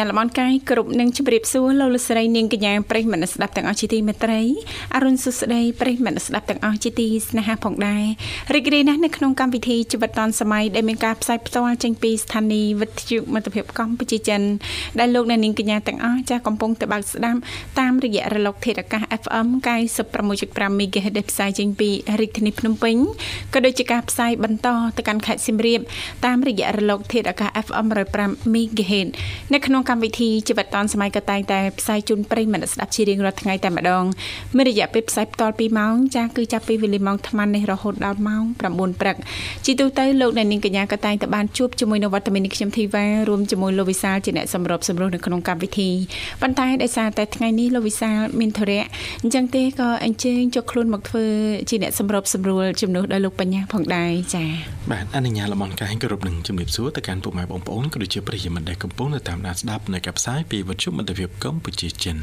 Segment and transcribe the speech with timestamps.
[0.00, 4.40] ញ្ញាតលំអរកាយគ្រប់នឹងជម្រាបសួរលោកលោកស្រីនាងកញ្ញាប្រិយមិត្តស្ដាប់ទាំងអស់ជាទីមេត្រី
[4.94, 8.04] អរុនសុស្ដីប្រិយមិត្តស្ដាប់ទាំងអស់ជាទីស្នេហាផងដែរ
[8.54, 14.42] រីករាយណាស់នៅក្នុងកម្មវិធីជីវិតឌុនសម័យដែលមានការផ្សាយផ្ទាល់ចេញពីស្ថានីយ៍វិទ្យុមិត្តភាពកម្ពុជាចិន
[14.98, 17.38] ដែលលោកអ្នកនាងកញ្ញាទាំងអស់ចាស់កំពុងទៅបើកស្ដាប់
[17.80, 19.46] តាមរយៈរលកធាតុអាកាស FM
[19.98, 22.96] 96.5 MHz ដែលផ្សាយចេញពីរាជធានីភ្នំពេញ
[23.54, 25.80] ក៏ដូចជាការផ្សាយបន្តទៅកាន់ខេត្តសៀមរាប
[26.26, 27.86] តាមរយៈរលកធាតុអាកាស FM
[28.16, 29.08] 105 MHz
[29.52, 34.04] នៅក្នុងកម្មវិធីជីវិតឌុនសម័យក៏តែងតែផ្សាយជូនប្រិយមិត្តស្ដាប់ជារៀងរាល់ថ្ងៃតែម្ដង
[34.56, 39.16] មានរយៈពេលផ្សាយផ្ទាល់2ម៉ោងចាស់គឺចាប់ពីវេលាម៉ោង8:00នេះរហូតដល់ម៉ោង9ព្រឹក
[39.64, 45.90] ជាទូទៅលោកអ្នកនាងកញ្ញាក៏តែងតែបានជួបជាមួយនៅវត្តមាននេះខ្ញុំធីវ៉ារួមជាមួយលោកវិសាលជាអ្នកសម្របសម្រួលនៅក្នុងកម្មវិធី
[46.42, 48.84] ប៉ុន្តែដោយសារតែថ្ងៃនេះលោកវិសាលមានធរៈ
[49.22, 51.26] អញ្ចឹងទេក៏អញ្ជើញចុះខ្លួនមកធ្វើ
[51.68, 62.16] ជាអ្នកសម្របសម្រួលជំនួសដល់លោកបញ្ញាផងដែរចា៎ បាទអនុញ្ញាតលំអរកាយគោរពនឹងជំរាបសួរទៅកាន់ពុកម៉ែបងប្អូនក៏ដូចជាប្រិយមិត្តដែលកំពុងតាមដានស្ដាប់នៅកັບផ្សាយពីវិទ្យុមិត្តភាពកម្ពុជាចិន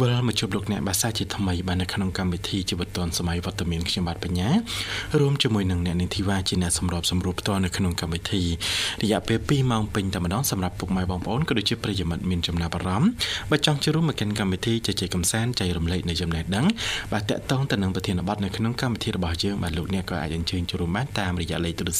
[0.00, 4.48] វិលមកជួបលោកអ្នកបាសាជាថ្មីបាននៅក្នុងកម្មវិធីជីវិតឌុនសម័យវត្តមានខ្ញុំបាទបញ្ញា
[5.20, 8.42] រួមជាមួយនឹងអ្នកនាងធីវ៉ាជាអ្នកសម្របសម្រួលផ្ទាល់នៅក្នុងកម្មវិធី
[9.02, 13.10] រយៈពេល2ម៉ោងពេញតែម្ដងសម្រាប់ពុកម៉ែបងប្អូនក៏ដូចជាប្រិយមិត្តមានចំណាប់អារម្មណ៍
[13.50, 16.66] បើចង់ចូលរួមមកកាន់កម្មវិធីជជែកកម្សាន្តចែករំលែកនៅចំណេះដឹង
[17.12, 21.99] បាទតកតងទៅនឹងប្រធានបទនៅក្នុងកម្មវិធីរបស់យើងបាទលោកអ្នកក៏អាចអញ្ជើញចូលរួមបានតាមរយៈលេខទូរស័ព្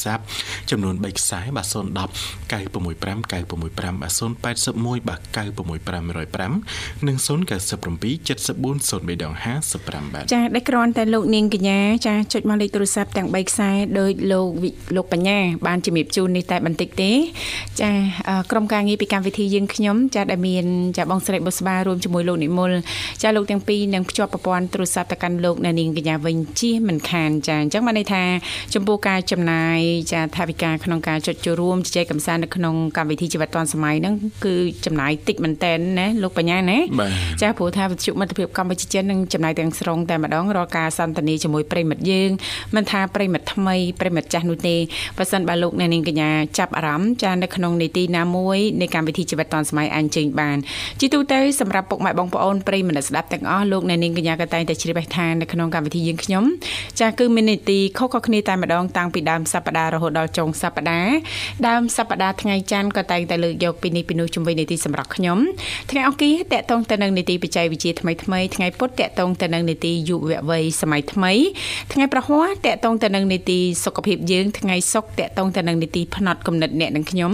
[0.69, 1.75] ចំនួន3ខ្សែបាទ010
[2.51, 7.27] 965 965បាទ081បាទ96505និង097
[8.27, 9.33] 74 03ដង
[9.73, 14.49] 55បាទចាដែលគ្រាន់តែលោកនាងកញ្ញាចាចុចមកលេខទូរស័ព្ទទាំង3ខ្សែដោយលោក
[14.95, 17.11] លោកបញ្ញាបានជំរាបជូននេះតែបន្តិចទេ
[17.81, 17.91] ចា
[18.51, 20.65] ក្រុមការងារពីកម្មវិធីយើងខ្ញុំចាដែលមាន
[20.97, 22.71] ចាបងស្រីបុស្បារួមជាមួយលោកនិមល
[23.21, 28.23] ចាលោកទាំងពីរនឹងភ្ជាប់ប្រព័ន្ធទូរស័ព្ទទៅកាន់លោកនាងកញ្ញាវិញជាមិនខានចាអញ្ចឹងបានន័យថា
[28.73, 29.80] ចំពោះការចំណាយ
[30.13, 34.15] ចាថាវិការក្នុងការចុចចូលរួមជជែកកម្សាន្តនៅក្នុងកម្មវិធីជីវិតឌွန်សម័យហ្នឹង
[34.45, 34.55] គឺ
[34.85, 36.77] ចំណាយតិចមែនតែនណាលោកបញ្ញាណា
[37.41, 42.29] ចាព្រោះថាវិទ្យុមិត្តភាពកម្ពុជាចិននឹងចំណាយទាំងស្រុងតែម្ដងរាល់ការសន្ទនាជាមួយប្រិមិត្តយើង
[42.75, 44.75] មិនថាប្រិមិត្ត ថ្មីប្រិមិត្តចាស់នោះទេ
[45.17, 50.57] បើសិនបើលោកអ្នកនាងកញ្ញាចាប់អារម្មណ៍ចានៅក្នុងនីតិណាមួយនៃកម្មវិធីជីវិតឌុនសម័យអញ្ជើញបាន
[50.99, 56.43] ជាទូទៅសម្រាប់ពុកម៉ែបងប្អូនប្រិមិត្តស្ដាប់ទាំងអស់លោកអ្នកនាងកញ្ញាក៏តែងតែជ្រាបថានៅក្នុងកម្មវិធីយើងខ្ញុំ
[56.99, 61.15] ចាគឺមាននីតិខុសៗគ្នាតែម្ដងតាំងពីដើមសប្ដាហ៍រហូតដល់ចុងសប្ដាហ៍
[61.67, 65.37] ដើមសប្ដាហ៍ថ្ងៃច័ន្ទក៏តែងតែលើកយកពីនេះពីនោះជំវិញនីតិសម្រាប់ខ្ញុំ
[65.89, 70.19] ថ្ងៃអង្គារតកតងទៅនឹងនីតិបច្ចេកវិទ្យាថ្មីថ្មីថ្ងៃពុធតកតងទៅនឹងនីតិយុវ
[70.49, 71.33] វ័យសម័យថ្មី
[71.93, 77.31] ថ្ងៃប្រហ័សតកតងទៅនឹងនីតិសុខភាពយើងថ្ងៃសុក្រតកតងទៅនឹងនីតិផ្នត់គំនិតអ្នកនិងខ្ញុំ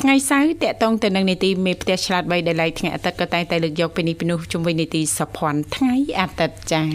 [0.00, 6.86] ថ្ងៃសៅរ៍តកតងទៅនឹងនីតិមេផ្ទះឆ្លាតបីដែលឡៃថ្ងៃអាទិត្យក៏តែងតែលើកយកពីនេះពីនោះជុំវិញនីតិសុភ័ណ្ឌថ្ងៃអាទិត្យចា៎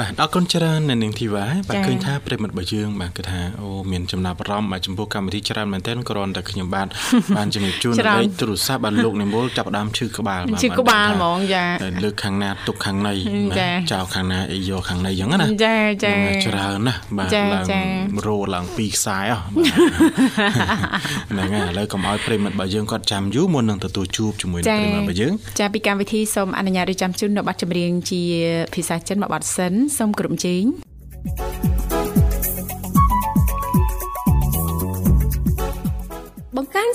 [0.00, 6.86] បាទអរគុណច្រើននៅនឹងធីវ៉ាបាទឃើញថាប្រិមិត្តរបស់យើងបាទគឺថាអូមានចំណាប់អារម្មណ៍បាទចំពោះកម្មវិធីច្រើនមែនទែនគ្រាន់តែខ្ញុំបាទ
[7.36, 11.64] បានជំរាបជូនលេខទូរស័ព្ទបាទលោកនិមលចាប់ដើមឈឺក្បាលបាទឈឺក្បាលហ្មងចា
[12.04, 13.14] លើកខាងណាទុកខាងណី
[13.92, 16.14] ចោលខាងណាអីយកខាងណីអញ្ចឹងណាចាចា
[16.46, 17.64] ច្រើនណាស់បាទឡើង
[18.26, 19.42] រោឡើងពីខ្សែអស់
[21.30, 28.22] ហ្នឹងហើយឥឡូវកុំឲ្យប្រិមិត្តរបស់យើងគាត់ចាំយូរមុននឹងទទួលជួបជាមួយនឹងប្រិមិត្តរបស់យើងចាពីកម្មវិធីសូមអនុញ្ញាតរៀបចំជូននៅប័ណ្ណចម្រៀងជា
[28.74, 30.62] ភាសាចិនមួយប័ណ្ណសិនសូមគ្រប់ជេង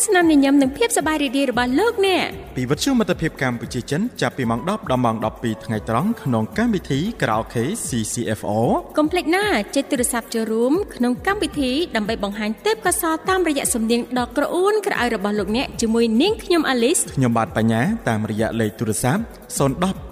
[0.06, 2.26] ស្នាមញញឹមនិងភាពសប្បាយរីករាយរបស់លោកអ្នក
[2.56, 8.52] ពីវិទ្យុមិត្តភាពកម្ពុជាចិនចាប់ពីម៉ោង10ដល់ម៉ោង12ថ្ងៃត្រង់ក្នុងកម្មវិធី Karaoke CCFO
[8.98, 19.24] កុំភ្លេចណាចុចទូរស័ព្ទចូលរួមក្នុងកម្មវិធីដើម្បីបង្ហាញទេពកោសល្យតាមរយៈសំនៀងដ៏ក្រអួនក្រអៅរបស់លោកអ្នកជាមួយនាងខ្ញុំអាលីសខ្ញុំបាទបញ្ញាតាមរយៈលេខទូរស័ព្ទ010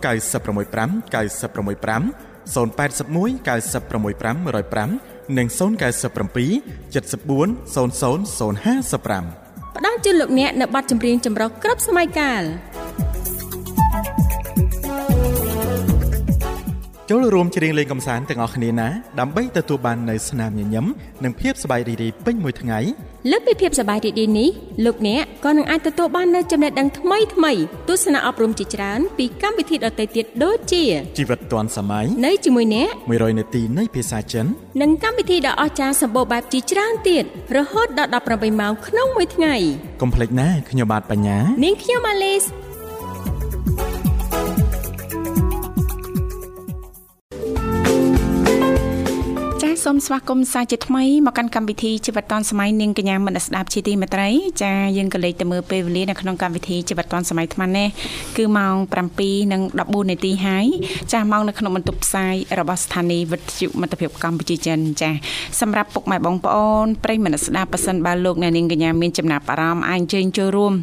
[0.03, 4.35] 965 965 081 965
[4.96, 5.59] 105និង097
[6.94, 9.41] 74 00 055
[9.76, 12.44] ផ្ដល់ជូនលោកអ្នកនៅប័ណ្ណចម្រៀងចម្រុះគ្រប់សម័យកាល
[17.13, 18.87] ចូលរួមច្រៀងលេងកម្សាន្តទាំងអស់គ្នាណា
[19.19, 20.85] ដើម្បីទទួលបាននូវស្នាមញញឹម
[21.23, 22.79] និងភាពសប្បាយរីករាយពេញមួយថ្ងៃ
[23.31, 24.49] លើសពីភាពសប្បាយរីករាយនេះ
[24.85, 27.53] លោកអ្នកក៏នឹងអាចទទួលបាននូវចំណេះដឹងថ្មីថ្មី
[27.90, 30.84] ទស្សនៈអប់រំជាច្រើនពីកម្មវិធីដទៃទៀតដូចជា
[31.17, 34.46] ជីវិតឌွန်សម័យនៅជាមួយអ្នក100នាទីនៃភាសាចិន
[34.81, 37.23] និងកម្មវិធីដ៏អស្ចារ្យសម្បូរបែបជាច្រើនទៀត
[37.58, 39.55] រហូតដល់18ម៉ោងក្នុងមួយថ្ងៃ
[40.02, 42.43] កុំភ្លេចណាខ្ញុំបាទបញ្ញានាងខ្ញុំម៉ាឡេស
[49.86, 54.30] សូមស្វាគមន៍សាជាថ្មីមកកាន់កម្មវិធីជីវិតឌွန်សម័យនាងកញ្ញាមនស្ដាប់ជាទីមេត្រី
[54.64, 57.88] ចាយើងក៏លេខទៅមើលពេលវេលានៅក្នុងកម្មវិធីជីវិតឌွန်សម័យថ្មនេះ
[58.38, 58.76] គឺម៉ោង
[59.44, 60.66] 7:14នាទីហើយ
[61.12, 65.10] ចាម៉ោងនៅក្នុងបន្ទប់ផ្សាយរបស់ស្ថានីយ៍វិទ្យុមិត្តភាពកម្ពុជាចិនចា
[65.60, 70.74] សម្រាប់ពុកម៉ែបងប្អូនប្រិយមិត្តស្ដាប់ប៉ះសិនបើលោកអ្នកនាងកញ្ញាមានចំណាប់អារម្មណ៍អាចអញ្ជើញចូលរួម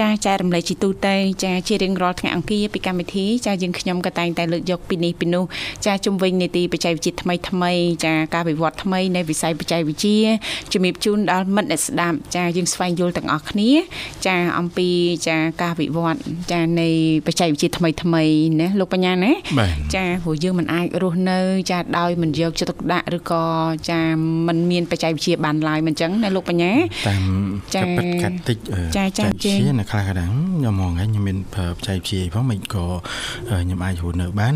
[0.00, 5.44] ចាចែករំលែកជាទូទៅចាជារៀងរាល់ថ្ងៃអង្គារពីកម្មវិធីចាយើងខ្ញុំក៏តែងតែលើកយកពីនេះពីនោះ
[5.86, 7.72] ចាជំវិញនីតិបច្ចេកវិទ្យាថ្មីថ្មី
[8.04, 10.18] ចាការវិវត្តថ្មីនៃវិស័យបច្ចេកវិទ្យា
[10.72, 13.70] ជំរាបជូនដល់មិត្តអ្នកស្ដាប់ចាយើងស្វែងយល់ទាំងអស់គ្នា
[14.26, 14.88] ចាអំពី
[15.28, 16.18] ចាការវិវត្ត
[16.52, 16.88] ចានៃ
[17.26, 18.24] បច្ចេកវិទ្យាថ្មីថ្មី
[18.60, 19.32] ណាលោកបញ្ញាណា
[19.94, 21.38] ចាព្រោះយើងមិនអាចរស់នៅ
[21.70, 23.44] ចាដោយមិនយកចិត្តទុកដាក់ឬក៏
[23.90, 24.00] ចា
[24.46, 26.72] មិនមានបច្ចេកវិទ្យាបានឡើយមិនចឹងណាលោកបញ្ញា
[27.08, 27.22] តាម
[27.74, 28.58] ចាកាត់កាត់តិច
[28.96, 32.84] ចាចាជានៅខ្លះកណ្ដាំខ្ញុំមកថ្ងៃខ្ញុំមានប្រើបច្ចេកវិទ្យាផងមិនក៏
[33.48, 34.54] ខ្ញុំអាចរស់នៅបាន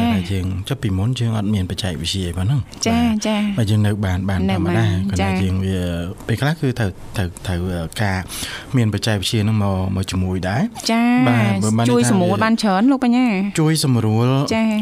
[0.00, 5.78] បើតែយើងចាប់ពីមុនយើងអត់មានបច្ចេកវិទ្យាប៉ុណ្ណឹងចាចាបើយើងនៅបានបានធម្មតាគាត់ថាយើងវា
[6.26, 7.60] ពេលខ្លះគឺត្រូវត្រូវត្រូវ
[8.02, 8.18] ការ
[8.76, 13.26] មានបច្ចេកវិទ្យានឹងមកមកជាមួយដែរចាបាទជួយសម្រួលបានច្រើនលោកបញ្ញា
[13.60, 14.26] ជួយសម្រួល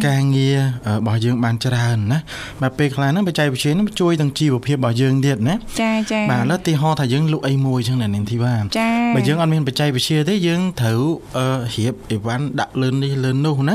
[0.08, 0.58] ការងារ
[0.88, 2.18] របស់យើងបានច្រើនណា
[2.62, 8.54] បាទពេលខ្លះហ្នឹងបច្ចេកវិទ្យាហ្នឹងជួយទាំងជីវភាពរបស់យើងទៀតណាចាចាបាទឥឡូវទីហោថាយើងលក់អីមួយចឹងណានាងធីវ៉ា
[9.14, 11.02] បើយើងអត់មានបច្ចេកវិទ្យាទេយើងត្រូវ
[11.76, 13.74] រៀបអីវ៉ាន់ដាក់លឿននេះលឿននោះណា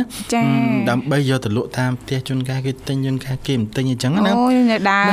[0.90, 4.56] ដើម្បីយកទៅលក់តាមផ្ទះជួនកាលគេទិញយើងកាគេមិនទិញអញ្ចឹងណាអូយ
[4.90, 5.10] ដើរ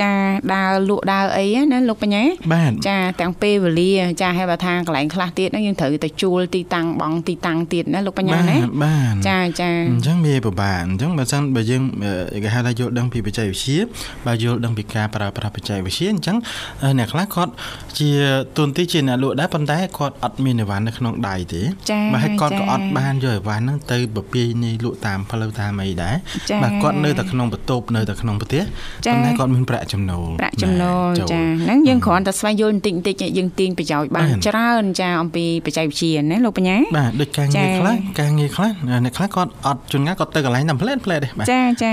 [0.00, 0.10] ចា
[0.52, 2.24] ដើរលក់ដើរអីណាលោកបញ្ញា
[2.88, 11.82] ចាទាំងពេលវេលាចាហេបថាកន្លែងខ្លះទៀតហ្នឹងយើងត្រូវទៅជួលទីតាំងបងទីតាំងទៀតណាលោកបញ្ញាណាបាទចាចាអញ្ចឹងវាពិបាកអញ្ចឹងបើសិនបើយើង
[12.44, 13.78] គេហៅថាយល់ដឹងពីបច្ចេកវិទ្យា
[14.26, 16.36] បើយល់ដឹងពីការប្រើប្រាស់បច្ចេកវិទ្យាអញ្ចឹង
[16.98, 17.52] អ្នកខ្លះគាត់
[17.98, 18.08] ជា
[18.56, 21.62] ទូនទីជាអ្នកលក់ដែរប៉ុន្តែគាត់អត់មានអីវ៉ាន់នៅក្នុងដៃទេ
[22.12, 26.14] បាទហើយគាត់ក៏អត់បានយកអីវ៉ាន់ហ្នឹងទៅបពាយនេះលក់តាមផ្លូវតាមអីដែរ
[26.62, 38.70] បាទគាត់នៅតែក្នុងបន្ទប់នៅតែក្នុងប្រទេសប៉ុន្តែគាត់មានប្រាក់ចំណូលប្រាក់ចំណូលចាហ្នឹងយើងគ្រាន់តែស្វែងយល់បន្តិចបន្តិចយើងទាញប្រយោជន៍បានច្រើនចាអំពីបច្ចេកវិទ្យាណាលោកបញ្ញាបាទដូចការងារខ្លះការងារខ្លះ
[39.04, 41.90] អ្នកខ្លះគាត់អត់ជួនកាលគាត់ទៅកន្លែងតាមផ្លែតផ្លែតទេបាទចាចា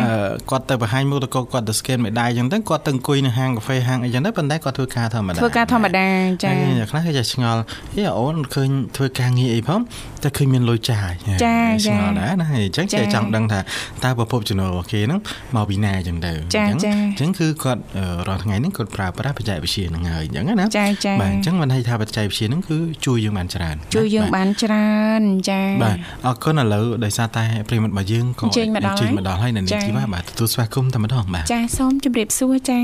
[0.52, 6.08] គាត់ទៅបង្ហាញមុខតកគាត់ទៅ scan មេដាយអញ្ចឹងទៅគាត់ទៅអង្គុយនៅហាងកាហ្វេហាងអីចឹងទៅប៉ុន្តែគាត់ធ្វើការធម្មតាធ្វើការធម្មតា
[6.44, 6.50] ចា
[6.80, 7.62] អ្នកខ្លះគេចេះឆ្ងល់
[7.96, 9.80] អេអូនឃើញធ្វើការងារអីផង
[10.24, 11.12] តែឃើញមានលុយចាយ
[11.46, 13.60] ចាឆ្ងល់ដែរណាអញ្ចឹងគេចង់ដឹងថា
[14.04, 15.20] តើប្រភពចំណូលរបស់គេហ្នឹង
[15.56, 16.32] មកពីណាអញ្ចឹងទៅ
[16.70, 17.82] អញ្ចឹងអញ្ចឹងគឺគាត់
[18.28, 32.82] រាល់ថ្ងៃហ្នឹងគាត់ប្រើប្រាស់បច្ចេកវិទ្យាហ្នឹងហើយអញ្ចឹងណាចាចាបាទអញ្ចឹងមិនន័យថាបច្ចេកវិទ្យាហ្នឹងគឺជួយយើងបានច្រើនជួយយើងបានច្រើនចាបាទអរគុណឥឡូវដោយសារតែប្រិមិត្តរបស់យើងក៏ជិញមកដល់ហើយនៅនេះទីបាទទទួលស្វាគមន៍តែម្ដងបាទចាសូមជម្រាបសួរចា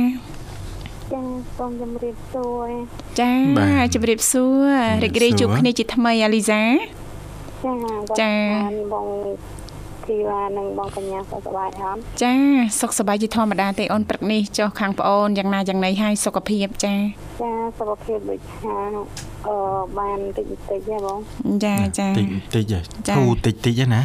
[1.13, 1.23] ចា
[1.57, 2.69] សូមជម្រាបសួរ
[3.19, 3.31] ចា
[3.93, 4.71] ជម្រាបសួរ
[5.03, 6.61] រីករាយជួបគ្នាជាថ្មីអាលីសា
[8.19, 8.33] ចា
[8.93, 9.07] បង
[10.09, 12.33] ធីវ៉ានិងបងកញ្ញាសុខសប្បាយអត់ចា
[12.79, 16.95] សុខសប្បាយជាធម្មតាទេអូនព្រឹកនេះចុះខាងប្អូនយ៉ាងណាយ៉ាងណីហើយសុខភាពចា
[17.41, 18.75] ចាសុខភាពដូចថា
[19.47, 19.55] អឺ
[19.99, 21.19] បានតិចតិចទេបង
[21.65, 22.73] ចាចាតិចតិច
[23.17, 24.01] ធូរតិចតិចណា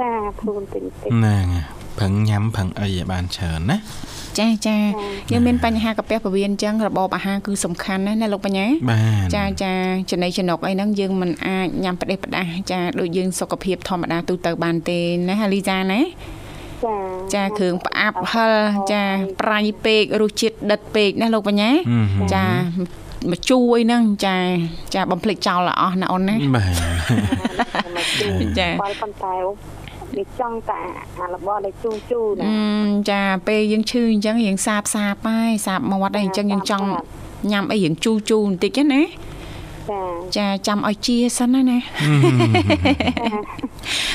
[0.00, 1.46] ចាធូរតិចតិចហ្នឹង
[1.98, 3.76] ប្រឹងញ៉ាំប្រឹងអីឲ្យបានច្រើនណា
[4.40, 4.76] ចាចា
[5.30, 8.66] យើងមានបញ្ហាកាពះពោះវៀនអញ្ចឹងរបបអាហារគឺសំខាន់ណាស់ណាលោកបញ្ញា
[9.34, 9.72] ចាចា
[10.10, 14.98] ចំណីចំណុកអីហ្នឹងយើងមិនអាចញ៉ាំផ្ដេសផ្ដាស់ចាដូចយើងសុខភាពធម្មតាទូទៅបានទេ
[15.28, 16.00] ណាហាលីសាណា
[17.34, 18.54] ចាគ្រឿងផ្អាប់ហិល
[18.92, 19.04] ចា
[19.40, 21.70] ប្រៃពេករសជាតិដិតពេកណាលោកបញ្ញា
[22.34, 22.44] ចា
[23.30, 24.36] មកជួយហ្នឹងចា
[24.94, 26.64] ចាបំភ្លេចចោលអស់ណាអូនណាបា
[28.42, 29.34] ទចាប៉ុន្តែ
[30.18, 30.80] វាចង់តែ
[31.20, 32.46] អារបស់ដែលជូរជូរណា
[33.10, 36.86] ចាពេលយើងឈឺអញ្ចឹងរៀងសាបសាបហើយសាបមាត់អីអញ្ចឹងយើងចង់
[37.50, 39.02] ញ៉ាំអីរៀងជូរជូរបន្តិចណា
[40.36, 41.78] ចាចាំឲ្យជាសិនណាណា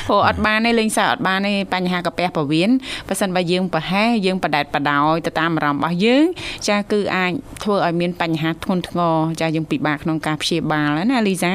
[0.07, 2.69] ព្រោះអត់បានទេលេងសើអត់បានទេបញ្ហាកាពះពោះវៀន
[3.07, 6.25] បើសិនបើយើងប្រហែសយើងបដែតបដោយទៅតាមអារម្មណ៍របស់យើង
[6.67, 7.31] ចាគឺអាច
[7.63, 11.53] ធ្វើឲ្យមានបញ្ហាធ្ងន់ធ្ងរចាយើងពិបាកក្នុងការព្យាបាលណាលីសា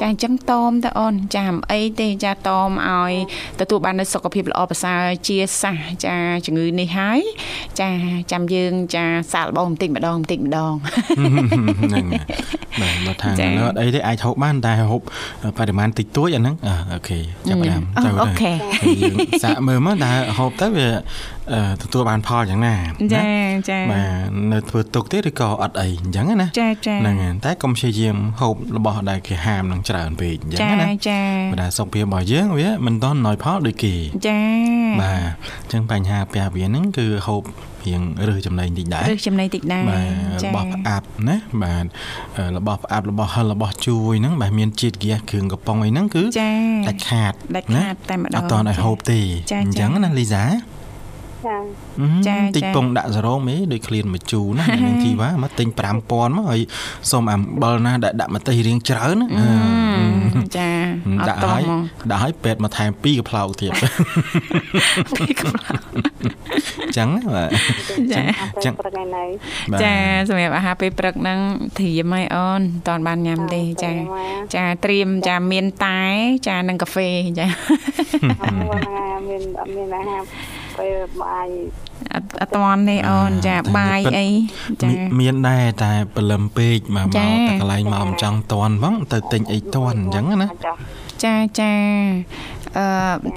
[0.00, 3.12] ចាអញ្ចឹងតមតើអូនចាមអីទេចាតមឲ្យ
[3.60, 7.20] ទទួលបាននូវសុខភាពល្អប្រសើរជាសះចាជំងឺនេះហើយ
[7.80, 7.88] ចា
[8.32, 12.06] ចាំយើងចាសាកល្បងបន្តិចម្ដងបន្តិចម្ដងហ្នឹង
[12.80, 15.00] បាទមកថានៅអត់អីទេអាចហូបបានតែហូប
[15.58, 16.54] បរិមាណតិចតួចអាហ្នឹង
[16.92, 18.52] អូខេចាប់បានទៅអូខេ
[19.02, 20.88] យើងសាកមើលមកតែហូបទៅវា
[21.82, 22.74] ទទួលបានផលយ៉ាងណា
[23.14, 23.22] ចា
[23.70, 31.20] ចាបាទនៅធ្វើទុកទេឬក៏អត់អីអញ្ចឹងណាចាចាហ្នឹងតែកុំព្យាយាមហូបរបស់ដែលគេហាមនឹងច្រើនពេកអញ្ចឹងណាចា
[31.52, 33.94] បាទសុខភាពរបស់យើងវាមិនតន់ណយផលដូចគេ
[34.28, 34.40] ចា
[35.02, 35.30] បាទ
[35.62, 37.42] អញ្ចឹងបញ្ហាពះវាហ្នឹងគឺហូប
[37.86, 40.00] រៀងរើសចំណីតិចដែររើសចំណីតិចដែរបា
[40.42, 41.84] ទរបស់ផ្អាប់ណាបាទ
[42.56, 46.22] របស់ផ្អាប់របស់ហិលរបស់ជួយហ្នឹងបាទមានជាតិហ្គាសគ្រឿងកំប៉ុងអីហ្នឹងគឺ
[46.88, 49.20] ដាច់ខាតដាច់ខាតតែម្ដងអត់តឲ្យហូបទេ
[49.62, 50.44] អញ្ចឹងណាលីសា
[52.26, 56.60] ចាតិចពងដាក់សារ៉ូមេដូចឃ្លានមួយជូណានាងធីវ៉ាមកទិញ5000មកហើយ
[57.10, 59.26] សុំអំបិលណាដែលដាក់ម្ទេសរៀងច្រើនណា
[60.56, 60.70] ចា
[61.20, 61.58] អត់តោះ
[62.10, 65.82] ដាក់ឲ្យពេទ្យមកថែម2កផ្លោកទៀត2កផ្លោក
[66.96, 67.48] ចឹងបាទ
[68.12, 68.22] ចា
[68.64, 68.74] ចឹង
[69.82, 69.94] ចា
[70.28, 71.38] សម្រាប់អាហារពេលព្រឹកហ្នឹង
[71.80, 73.92] ធៀមហើយអូនតន់បានញ៉ាំទេចា
[74.54, 76.00] ចាត្រៀមចាមានតែ
[76.48, 77.46] ចានិងកាហ្វេចា
[79.28, 79.42] មាន
[79.76, 80.22] មានអាហារ
[80.78, 81.48] ពេលបាយ
[82.14, 84.26] អត់អត់តាន់ទេអូនចាបាយអី
[84.82, 84.88] ចា
[85.20, 87.26] មានដែរតែព្រលឹមពេកមកមកតែ
[87.60, 90.48] កន្លែងមកមិនចង់តាន់ហ្មងទៅទិញអីតាន់អញ្ចឹងណា
[91.24, 91.72] ចាចា
[92.78, 92.86] អឺ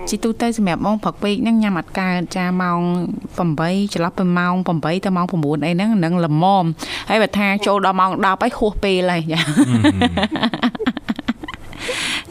[0.10, 2.80] ជីទូទៅសម្រាប់ម៉ោងព្រឹកពេកហ្នឹងញ៉ាំអត់កើតចាម៉ោង
[3.48, 6.66] 8ចន្លោះពីម៉ោង8ទៅម៉ោង9អីហ្នឹងនឹងល្មម
[7.10, 9.40] ហើយបើថាចូលដល់ម៉ោង10ហើយហួសពេលហើយចា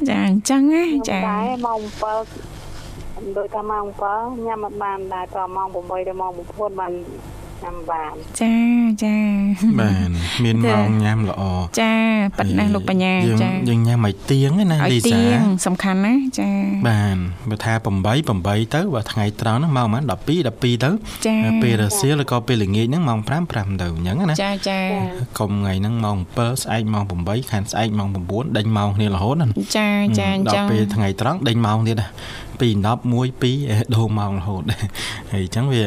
[0.08, 2.51] ចាអញ្ចឹងណាចាតែម៉ោង7
[3.36, 3.84] ដូចថាម៉ោង
[4.16, 5.74] 7ញ៉ាំអត់បានដែរតម៉ោង8
[6.08, 6.92] ដល់ម៉ោង9បាន
[7.62, 8.56] ញ៉ាំបានចា
[9.04, 9.16] ចា
[9.80, 10.10] បាន
[10.44, 11.42] មានម៉ោងញ៉ាំល្អ
[11.80, 11.94] ចា
[12.38, 16.50] ប៉ិតណាស់លោកបញ្ញាចាយើងញ៉ាំឲ្យទៀងណាលីសាទៀងសំខាន់ណាចា
[16.88, 17.16] បាន
[17.48, 20.90] បើថា8 8ទៅបើថ្ងៃត្រង់ហ្នឹងម៉ោងប៉ុន្មាន12 12ទៅ
[21.62, 24.78] ពេលរសៀលឬក៏ពេលល្ងាចហ្នឹងម៉ោង5 5ទៅអញ្ចឹងណាចាចា
[25.38, 29.88] កុំថ្ងៃហ្នឹងម៉ោង7ស្អែកម៉ោង8ខានស្អែកម៉ោង9ដេញម៉ោងគ្នារហូតណាចា
[30.18, 32.08] ចាអញ្ចឹងដល់ពេលថ្ងៃត្រង់ដេញម៉ោងទៀតណា
[32.60, 34.62] 2 10 1 2ដូរម៉ោងរហូត
[35.32, 35.82] ហើយអញ្ចឹងវា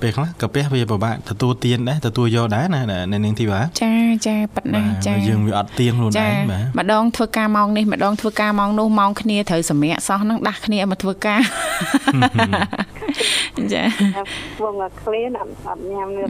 [0.00, 2.82] ពេលខ្លះកាពះវាពិបាកទទួលទានដែរទទួលយកដែរណា
[3.12, 3.92] នៅនាងធីវ៉ាចា
[4.26, 11.40] ចាប៉ិតណាចាយើងវាអត់ទៀងខ្លួនឯងបាទម្ដងធ្វើការម៉ោងនេះម្ដងធ្វើការម៉ោងនោះម៉ោងគ្នាត្រូវសម្រាកសោះហ្នឹងដាស់គ្នាមកធ្វើការ
[13.72, 13.82] ចា
[14.62, 16.28] វងឃ្លានអត់អត់ញ៉ាំលឿន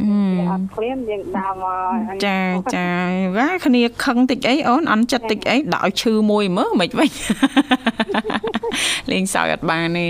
[0.50, 1.66] អត់ឃ្លានយើងដើរម
[2.10, 2.38] កចា
[2.74, 2.88] ចា
[3.36, 7.10] វ៉ាគ្នាខឹងតិចអីអូនអន់ចិត្តតិចអីដាក់ឲ្យឈឺមួយមើលមិនវិញ
[9.10, 10.06] លេងសើចអត់បានទេ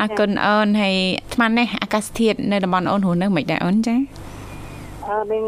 [0.00, 3.96] អរគុណអូនហើយអាត្មានេះអាកាសធាតុនៅតំបន់អូនរស់នៅមិនដែរអូនចា
[5.08, 5.44] អឺវិញ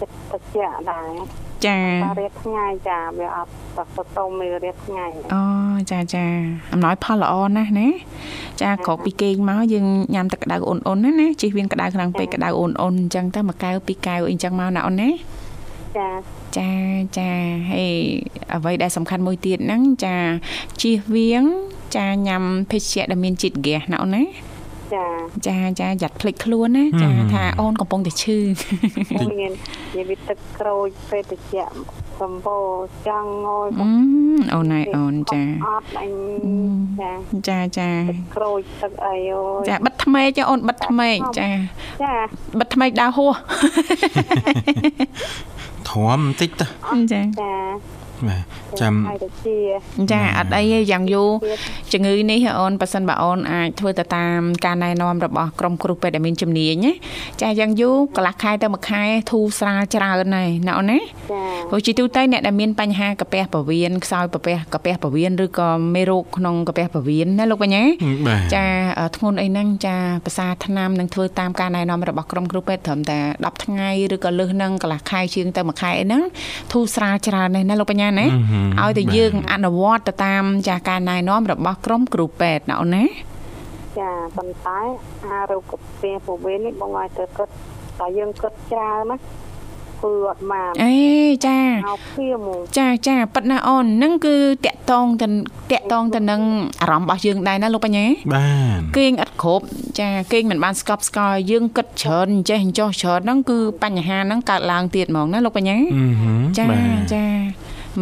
[0.00, 0.06] តិ
[0.54, 0.56] ច
[0.90, 1.78] ដែរចា
[2.20, 3.50] រៀបថ្ងៃចាវាអត់
[3.96, 5.42] តតុំវារៀបថ្ងៃអូ
[5.90, 6.24] ចាចា
[6.72, 7.88] អំណោយផលល្អណាស់ណា
[8.62, 15.10] ចាក្រោកពីគេងមកយើងញ៉ាំទឹកក្តៅអូនអូនណាណាជិះវៀនក្តៅខ្លាំងពេកក្តៅអូនអូនអញ្ចឹងទៅមួយកែវពីរកែវអីអញ្ចឹងមកណាអូនណា
[15.98, 16.08] ចា
[16.58, 16.70] ចា
[17.18, 17.30] ចា
[17.70, 17.92] ហើយ
[18.54, 20.16] អ្វីដែលសំខាន់មួយទៀតហ្នឹងចា
[20.80, 21.44] ជៀសវាង
[21.96, 24.24] ចាញ៉ាំភេសជ្ជៈដែលមានជាតិហ្គាសណាអូនណា
[24.94, 25.06] ចា
[25.48, 28.38] ចាចាយ៉ាត់ភ្លេចខ្លួនណាចាថាអូនកំពុងតែឈឺ
[29.40, 29.52] មាន
[29.96, 31.70] និយាយទឹកក្រូចពេទ្យៈ
[32.20, 32.58] សំបោ
[33.08, 33.68] ចង់ងយ
[34.54, 36.12] អូនណៃអូនចាអត់អញ
[37.00, 37.12] ចា
[37.48, 37.90] ចាចា
[38.36, 41.48] ក្រូចទឹកអីអូចាបិទថ្មេចាអូនបិទថ្មេចា
[42.02, 42.14] ចា
[42.60, 43.34] បិទថ្មេដើរហួស
[45.92, 46.66] ធំបន្តិចទៅ
[47.12, 47.52] ចាចា
[48.28, 48.42] បាទ
[48.80, 48.94] ចាំ
[50.12, 51.30] ចាអត់អីទេយ៉ាងយូរ
[51.92, 56.92] ជំងឺនេះអូនប៉ះសិនបើអូនអាចធ្វើទៅតាមការណែនាំរបស់ក្រុមគ្រូពេទ្យដែលមានជំនាញណា
[57.42, 67.82] ចាយ៉ាងយូរកន្លះខែទៅមួយខែធូរស្រាលច្រើនហើយណាអូនណាចាព្រោះជាទូទៅអ្នកដែលមានបញ្ហាកាពះពោះវៀនខ្សោយកាពះកាពះពោះវៀនឬក៏មេរោគក្នុងកាពះពោះវៀនណាលោកបញ្ញា
[68.54, 68.66] ចា
[69.16, 76.22] ធ្ងន់អីហ្នឹងចាភាសាថ្នាំនឹងធ្វើតាមការណែនាំរបស់ក្រុមគ្រូពេទ្យត្រឹមតែ10ថ្ងៃឬក៏លើសហ្នឹងកន្លះខែជាងទៅមួយខែអីហ្នឹង
[76.72, 78.26] ធូរស្រាលច្រើនណាលោកបញ្ញាណា
[78.80, 83.04] ឲ្យតែយើងអនុវត្តទៅតាមចាការណែនាំរបស់ក្រុមគ្រូពេទ្យណាអូនណា
[83.98, 84.78] ចាប៉ុន្តែ
[85.26, 87.48] អារោគពះពោះវេននេះបងឲ្យទៅគិត
[87.98, 89.16] តែយើងគិតច្រើនណា
[90.02, 90.94] ធ្វើអត់បានអេ
[91.46, 91.58] ចា
[91.90, 92.46] អោភៀម
[92.78, 95.26] ចាចាប៉ិតណាអូននឹងគឺតាក់តងទៅ
[95.72, 96.40] តាក់តងទៅនឹង
[96.82, 99.64] អារម្មណ៍របស់យើងដែរណាលោកបញ្ញាបានគេងឥតគ្រប់
[100.00, 105.76] ចាគេងមិនបានស្កប់ស្កល់យើងគិតច្រើនអញ្ចេះអញ្ចោះច្រើនហ្នឹងគឺបញ្ហាហ្នឹងកើតឡើងទៀតហ្មងណាលោកបញ្ញា
[106.58, 106.66] ចា
[107.12, 107.24] ចា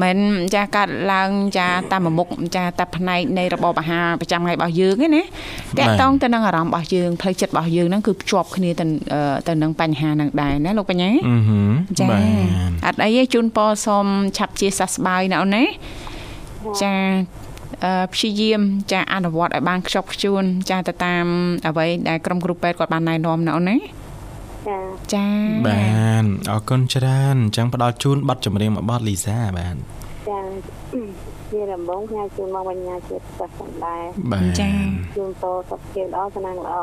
[0.03, 0.19] មិន
[0.55, 5.27] ចាកាត់ឡើងចាតាមមុខចាតាផ្នែកនៃរបបអាហារប្រចាំថ្ងៃរបស់យើងណាត
[5.79, 8.85] កតងទៅនឹងអារម្មណ៍របស់យើងផ្លូវចិត្តរបស់យើងហ្នឹងគឺភ្ជាប់គ្នាទៅ
[9.49, 11.11] ទៅនឹងបញ្ហាហ្នឹងដែរណាលោកបញ្ញា
[12.01, 12.07] ចា
[12.87, 14.07] អត់អីទេជូនពរសូម
[14.37, 15.65] ឆាប់ជាសះស្បើយណាអូនណា
[16.83, 16.93] ចា
[18.13, 18.61] ព្យាយាម
[18.93, 21.25] ចាអនុវត្តឲ្យបានខ្ជាប់ខ្ជួនចាទៅតាម
[21.69, 23.77] អ្វីដែលក្រុមគ្រូពេទ្យគាត់បានណែនាំណាអូនណា
[24.69, 24.79] ចា
[25.15, 25.27] ចា
[25.69, 25.85] បា
[26.23, 29.77] នអរគុណច្រើនអញ្ចឹងផ្ដល់ជូនប័ណ្ណចម្រៀងមួយបទលីសាបាទ
[30.29, 30.41] ចា
[31.51, 34.03] ជាដំបងផ្ញើជូនមកបញ្ញាជាតិសិស្សផងដែរ
[34.33, 34.71] បាទចា
[35.17, 36.75] ជូនពរសុខភាពល្អសំណាងល្អ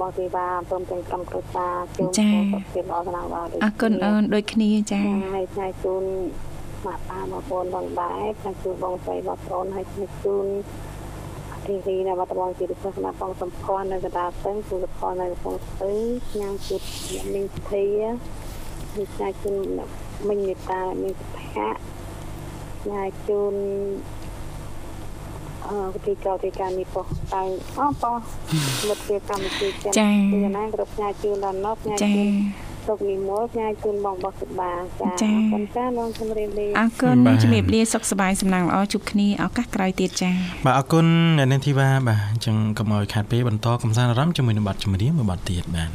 [0.00, 5.00] បងទីបាព្រមទាំងក្រុមគ្រួសារជូនពរសុខភាពល្អសំណាងល្អអរគុណអូនដូចគ្នាចា
[5.34, 6.04] ហើយផ្ញើជូន
[6.86, 10.46] មកប៉ាមកបងបងដែរផ្ញើជូនបងស្រីបងប្អូនហើយផ្ញើជូន
[11.70, 15.92] ទីទីនៅវត្តបងជាពិសេសសម្រាប់បងសំផននៅកណ្ដាលស្ទឹងគឺលផលនៅកំពង់ស្ពឺ
[16.40, 16.82] ញ៉ាំជួប
[17.34, 17.84] មីងធី
[18.94, 19.56] ហើយចាយជូន
[20.28, 21.44] មិញមេតាមីងសុភៈ
[22.88, 23.54] ចាយជូន
[25.66, 27.42] អអឺវិធីកោទីការនេះប៉ុតែ
[27.78, 28.12] អូប៉ុ
[28.88, 32.32] មិត្តភាពកម្មវិធីចិនចាពីណាគ្រប់ផ្សាយជូនដល់ណប់ផ្សាយចាជូន
[32.88, 40.30] ទុកនិមលផ្សាយជូនបងបោះសុបាចាចាអរគុណចាបងជំរាបលាអរគុណបាទជំរាបលាសុខសប្បាយសំណាងល្អជួបគ្នាឱកាសក្រោយទៀតចា
[40.66, 41.06] បាទអរគុណ
[41.38, 45.90] អ្នកនាងធីវ៉ាបាទអញ្ចឹងកុំឲ្យខាតពេលបន្តកំសាន្តអារម្មណ៍ជាមួយនឹងបទចម្រៀងមួយបទទៀតបាទ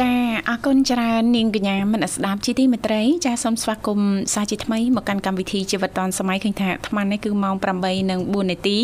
[0.00, 0.12] ចា
[0.50, 7.54] អរគុណច្រើននាងកញ្ញាមនស្សស្ដាប់ជីទីមេត្រីចាសូមស្វាគមន៍សាជាថ្មីមកកាន់កម្មវិធីជីវិតឌွန်សម័យឃើញថាអាត្មានេះគឺម៉ោង
[8.02, 8.78] 8:04នាទី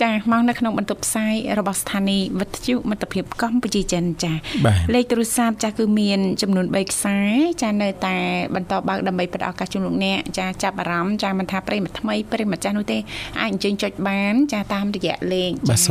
[0.00, 4.32] ចាមកនៅក្នុងបន្ទប់ផ្សាយរបស់ស្ថានីយ៍វិទ្យុមិត្តភាពកម្ពុជាចិនចា
[4.66, 7.18] បាទលេខទូរស័ព្ទចាស់គឺមានចំនួន3ខ្សែ
[7.62, 8.16] ចានៅតែ
[8.54, 12.98] បន្តបើកដើម្បីផ្តល់ឱកាសជូនលោកអ្នកចាចាប់អារម្មណ៍ចាមិនថាប្រិយមិត្តថ្មីប្រិយមិត្តចាស់នោះទេ
[13.40, 15.90] អាចអញ្ជើញចុចបានចាតាមរយៈលេខបាទ010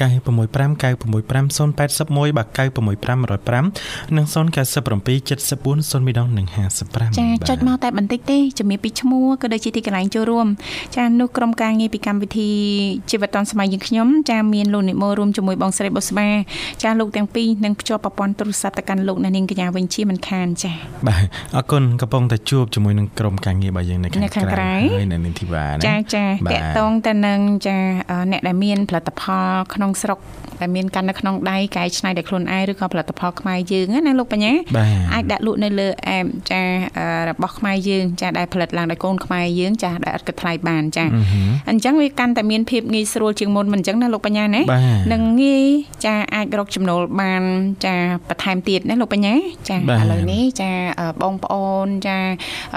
[0.00, 2.70] 965 965 081បាទ965
[4.10, 4.49] 105និង097 74 0
[6.06, 10.46] មីដងនិង55ចាបាទចុចមកតែបន្តិចទេជំរាបពីឈ្មោះក៏ដូចជាទីកន្លែងចូលរួម
[10.96, 12.50] ចានោះក្រុមការងារពីកម្មវិធី
[13.10, 16.28] ជីវិតឌុនសម័យយើងខ្ញុំចាមានលោកនិមលរួមជាមួយបងស្រីបុស្បា
[16.82, 20.72] ចាលោកទាំងពីរនឹងភ្ជាប់ប្រព័ន្ធទូរស័ព្ទទៅកាន់លោកអ្នកនាងកញ្ញាវិញជាមិនខានចា
[21.08, 21.24] បាទ
[21.56, 27.76] អរគុណកំពុងតែជួបជាមួយនឹងក្រុមការងាររបស់យើងនៅខាងនៅខាងក្រៅហើយនៅនាងធីវ៉ាណាចាចាបាទតកតងទៅនឹងចា
[28.10, 30.18] អឺអ្នកដែលមានផលិតផលក្នុងស្រុក
[30.60, 34.39] ដែលមានកាន់នៅក្នុងដៃកែច្នៃដោយខ្លួនឯងឬក៏ផលិតផលខ្មែរយើងណាលោកបញ្ញា
[34.76, 36.62] បាទអាចដាក់លក់នៅលើអែមចា
[36.98, 45.66] អឺរបស់ខ្មែរយើងចាដែលផលិតឡើងដោយកូនខ្មែរយើងចាដែលអត់គិតថ្លៃបានចាអឺហឺអញ្ចឹងវាកាន់តែមានភាពងាយស្រួលជាងមុនមិនអញ្ចឹងណាលោកបញ្ញាណាបាទនឹងងាយ
[46.06, 47.42] ចាអាចរកចំណូលបាន
[47.84, 47.94] ចា
[48.28, 49.34] បន្ថែមទៀតណាលោកបញ្ញា
[49.68, 50.70] ចាបាទឥឡូវនេះចា
[51.00, 52.18] អឺបងប្អូនចា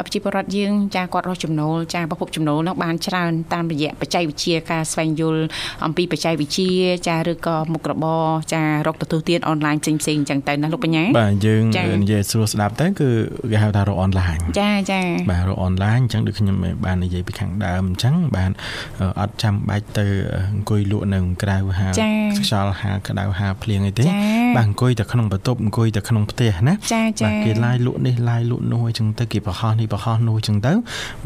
[0.05, 5.43] ប្រជាពលរដ្ឋយើងចាគាត់រកចំណូលចាប្រភពចំណូលនោះបានច្រើនតាមរយៈបច្ចេកវិទ្យាការស្វែងយល់
[5.85, 6.71] អំពីបច្ចេកវិទ្យា
[7.07, 13.09] ចាឬក៏មុខរបរចារកទទួលទានអនឡាញផ្សេងៗអញ្ចឹងទៅណាលោកបញ្ញាបាទយើងចា៎និយាយស្រួលស្ដាប់ទៅគឺ
[13.51, 16.55] គេហៅថារកអនឡាញចាចាបាទរកអនឡាញអញ្ចឹងដូចខ្ញុំ
[16.85, 18.51] បាននិយាយពីខាងដើមអញ្ចឹងបាន
[18.99, 20.05] អឺអត់ចាំបាច់ទៅ
[20.53, 30.73] អង្គុយលក់នៅក្រៅហាលចា៎ខ្យល់ហាលក្តៅហាលភ្លៀងអីទេចា៎បាទអង្គុយតែក្នុងបន្ទប់អង្គុយតែក្នុងផ្ទះណាចាចាបាទគេឡាយលក់នេះឡាយលក់នោះអញ្ចឹងទៅគេប្រហោះនេះប្រហោះនោះអញ្ចឹងទៅ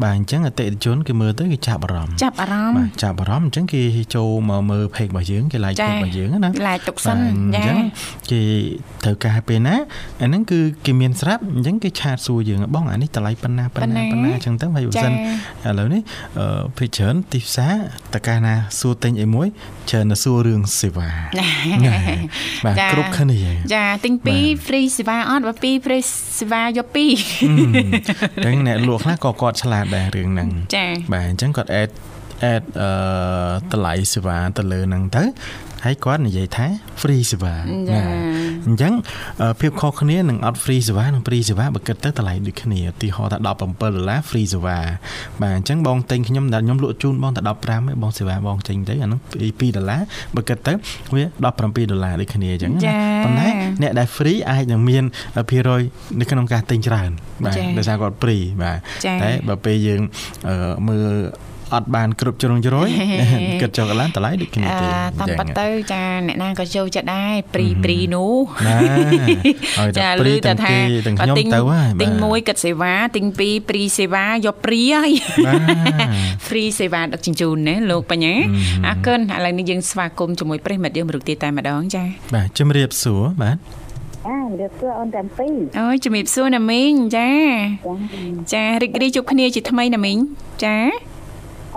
[0.02, 3.82] បាទអញ្ចឹងអតិថិជនគេមើលទៅគេចាប់អារម្មណ៍ចាប់អារម្មបាណ៍ទចាប់អារម្មណ៍អញ្ចឹងគេ
[4.16, 7.78] ចូលមកមើល page របស់យើងគេ like ចា៎ page របស់យើងណាឡាយទុកសិនបាទអញ្ចាចឹង
[8.30, 8.40] គេ
[9.04, 9.76] ត្រូវការពេលណា
[10.22, 16.02] អាហ្នឹងគឺគេមានស្រាប់អញ្ចឹងគេឆាតសួរយើងបងអានេះតម្លៃប៉ុណ្ណាប៉ុណ្ណាប៉ុណ្ណាប៉ុណ្ណាអញ្ចឹងទៅហើយបើសិនចា៎ឥឡូវនេះ
[16.38, 17.74] អឺភីច្រើនទីផ្សារ
[18.14, 19.46] តើកាលណាសួរទិញអីមួយ
[19.90, 21.08] ច្រើនតែសួររឿងសេវា
[21.84, 21.96] ណា
[22.64, 23.38] បាទចា៎គ្រប់គ្នា
[23.74, 26.04] ចាទិញពីរ free សេវាអត់បើពីរ free
[26.40, 27.12] សេវាយកពីរ
[27.46, 31.90] អញ្ចឹងអ្នកលក់ខ្លះក៏គាត់ឆ្លាតដែររឿងហ្នឹងចាបាទអញ្ចឹងគាត់ add
[32.54, 32.90] add អឺ
[33.72, 35.24] តម្លៃសេវាទៅលើហ្នឹងទៅ
[35.84, 36.66] ហើយគាត់និយាយថា
[37.00, 37.54] free សេវា
[37.90, 38.00] ចា
[38.68, 38.92] អញ្ចឹង
[39.42, 44.78] អឺភាពខុសគ្នានឹងអត់ free សេវានិង free សេវាបើគិតទៅតម្លៃដូចគ្នាឧទាហរណ៍ថា17ដុល្លារ free សេវា
[45.42, 49.20] បាទអញ្ចឹងបងទិញខ្ញុំដែលខ្ញុំលក់ជូនបងតែ15ឯងបងសេវាបងចេញទៅអាហ្នឹង
[49.52, 50.00] 2ដុល្លារ
[50.36, 50.72] បើគិតទៅ
[51.14, 51.24] វា
[51.56, 52.92] 17ដុល្លារដូចគ្នាអញ្ចឹងណាចា
[53.24, 53.48] ប៉ុន្តែ
[53.82, 55.04] អ្នកដែល free អាចនឹងមាន
[55.50, 55.82] ភាគរយ
[56.20, 57.10] នៅក្នុងការទិញច្រើន
[57.44, 60.00] បាទចាដោយសារគាត់ free បាទចាតែបើពេលយើង
[60.48, 60.54] អឺ
[60.88, 61.10] មើល
[61.74, 62.88] អត់បានគ្រប់ជ្រុងជ្រោយ
[63.60, 68.34] គិតចុះកន្លងតម្លៃដូចគ្នាអឺទេតាមពិតទៅចាអ្នកណាក៏ចូលចិត្តដែរព្រីព្រីនោះ
[68.68, 68.78] ណា
[69.78, 75.10] ហើយតែចាព្រីឮតែទាំងថាគេទាំងបើខ្ញុំទិញទៅហើយទិញបាទមួយគិតសេវាទិញពីរព្រីសេវាយកព្រីហើយ
[75.46, 75.58] បាទ
[76.46, 78.34] free សេវាដឹកជញ្ជូនណាលោកបញ្ញា
[78.86, 82.04] អរគុណឥឡូវនេះយើងស្វាគមន៍ជាមួយប្រិយមិត្តយើងមរុកទៀតតែម្ដងចា
[82.34, 87.30] បាទជំរាបសួរបាទចារៀបសួរអូនទាំងពីរអូយជំរាបសួរណាមីងចា
[87.86, 87.96] ចា
[88.54, 90.18] ចារីករាយជួបគ្នាជាថ្មីណាមីង
[90.64, 90.76] ចា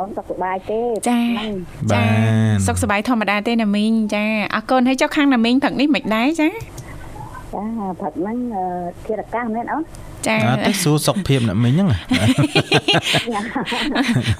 [0.02, 1.54] អូនសុខសប្បាយទេចាហ្នឹង
[1.92, 2.04] បាចា
[2.54, 4.24] នសុខសប្បាយធម្មតាទេណាមីងចា
[4.56, 6.50] អរគុណហើយចុះខាងណាមីងផឹកនេះមិនដែរចា
[7.54, 7.64] ចា
[8.02, 8.64] ផឹកហ្នឹងអឺ
[9.06, 9.84] ធារកាសមែនអូន
[10.28, 12.00] ចាអត់ទៅសួរសុខភាពអ្នកមិញហ្នឹងណា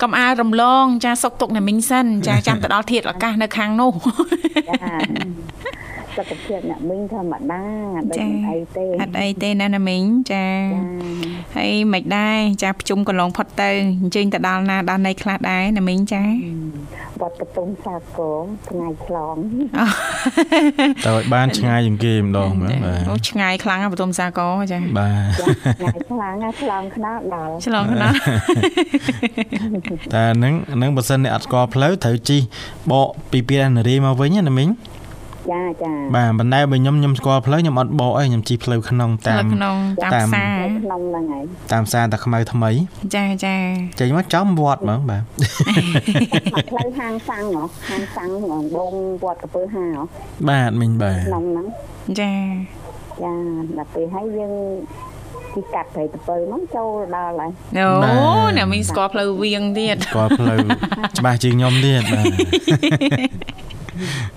[0.02, 3.94] កុំអាលរំលង ចាសុកទុកណាមីងសិនចាចាំទៅដល់ធាតុអាកាសនៅខាងនោះ
[4.70, 4.76] ចា
[6.18, 7.64] សុខភាពអ្នកមីងធម្មតា
[8.10, 10.82] ដូចចាមិនអីទេអត់អីទេណាណាមីងចាចា
[11.56, 13.70] ហើយមិនដែរចាប្រជុំកន្លងផុតទៅ
[14.02, 16.24] អញ្ជើញទៅដល់ណាដល់ណីខ្លះដែរណាមីងចា
[17.22, 18.38] វត្តបតុមសាគរ
[18.70, 19.36] ថ្ងៃឆ្លង
[21.06, 25.42] ទៅឲ្យបានឆ្ងាយជាងគេម្ដងមើលបាទអូឆ្ងាយខ្លាំងណាស់បទុមសាគរចាបាទ
[25.80, 28.16] ថ្ងៃឆ្លងណាឆ្លងខ្នោដល់ឆ្លងណាស់
[30.14, 32.42] តែហ្នឹងហ្នឹងបើសិនអ្នកអត់ស្គាល់ផ្លូវត្រូវជិះ
[32.92, 34.70] បកពីពីនារីមកវិញណាមិញ
[35.52, 42.72] ចាចាបាទប៉ុន្តែបើខ្ញុំខ្ញុំស្គាល់ផ្លូវខ្ញុំអត់បកអីខ្ញុំជិះផ្លូវក្នុងតាតាមមក្នុងតាមតាមផ្សារក្នុងហ្នឹងហើយតាមផ្សារតាខ្មៅថ្មី
[43.16, 43.56] ចាចា
[44.00, 45.24] ចេញមកចំវត្តហ្មងបាទ
[46.54, 48.30] មកផ្លូវហាងសាំងហ៎ហាងសាំង
[48.76, 50.02] បងវត្តកពើហាហ៎
[50.50, 51.66] បាទមិញបាទក្នុងហ្នឹង
[52.20, 52.34] ចា
[53.24, 53.34] ចា
[53.78, 54.54] ដល់ពេលហើយយើង
[55.56, 58.12] ជិះកាត់ព្រៃតពៅហ្នឹងចូលដល់ហើយអូបា
[58.48, 60.58] ទអ្នកមីងស្គាល់ផ្លូវវៀងទៀតស្គាល់ផ្លូវ
[61.18, 62.26] ច្បាស់ជាងខ្ញុំទៀតបាទ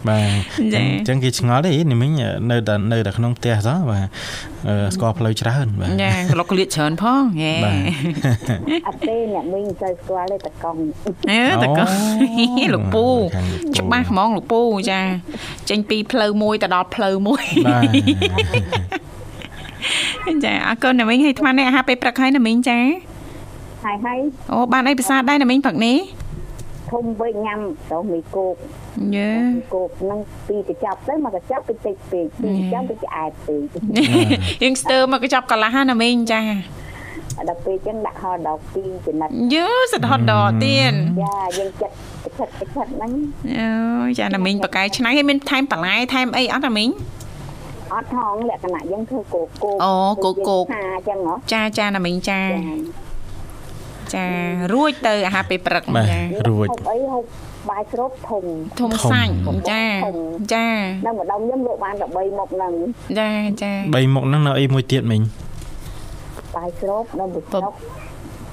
[0.08, 0.28] បាទ
[0.74, 2.10] ចាអញ្ចឹងគេឆ្ងល់ទេនេះមិញ
[2.50, 4.06] នៅតែនៅតែក្នុងផ្ទះសោះបាទ
[4.68, 7.76] អឺស្គាល់ផ្លូវច្រើនបាទចាក្លុកក្លៀកច្រើនផងហេបាទ
[8.86, 10.78] អត់ទេអ្នកមីងមិនសូវស្គាល់ទេតកង់
[11.30, 15.00] អើតកអូលោកពូខាងលោកពូច្បាស់ហ្មងលោកពូចា
[15.70, 19.04] ចេញពីផ្លូវមួយទៅដល់ផ្លូវមួយបាទ
[20.44, 22.78] ចាអរគុណណាមីងឲ្យថ្មនេះអាហារពេលព្រឹកហើយណាមីងចា
[23.84, 24.20] ហើយហើយ
[24.52, 25.96] អូបានអីភាសាដែរណាមីងព្រឹកនេះ
[26.92, 27.60] ធំវិញញ៉ាំ
[27.90, 28.54] ទៅមីគោក
[29.16, 33.60] យេមីគោកហ្នឹងពីកញ្ចប់ទៅមកកញ្ចប់ទៅតិចពេកពីកញ្ចប់ទៅឆ្អែតពេក
[34.62, 36.40] យើងស្ទើរមកកញ្ចប់កន្លះណាមីងចា
[37.48, 40.32] ដល់ពេលចឹងដាក់ហោដល់ពីចំណិតយូសិតហត់ដ
[40.64, 43.12] ទៀតចាយើងចិត្តចិត្តចិត្តហ្នឹង
[43.56, 46.88] អូចាណាមីងបកែឆ្នៃឲ្យមានថែមបន្លែថែមអីអត់ណាមីង
[47.94, 53.04] អត់ហងលក្ខណៈយើងធ្វើគោគោកអូគោគោកថាអញ្ចឹងហ៎ចាចាណាមីងចាចា
[54.14, 54.26] ចា
[54.72, 57.24] រួចទៅអាហារពេលព្រឹកបាទចារួចហូបអីហូប
[57.70, 58.44] បាយស្រូបធំ
[58.80, 59.32] ធំសាច់
[59.70, 59.84] ចា
[60.54, 60.66] ចា
[61.06, 62.72] នៅម្ដងខ្ញុំលក់បានតែ3មុខហ្នឹង
[63.18, 63.30] ចា
[63.62, 65.20] ចា3មុខហ្នឹងនៅអីមួយទៀតមិញ
[66.56, 67.72] បាយស្រូបនៅបុស្រុក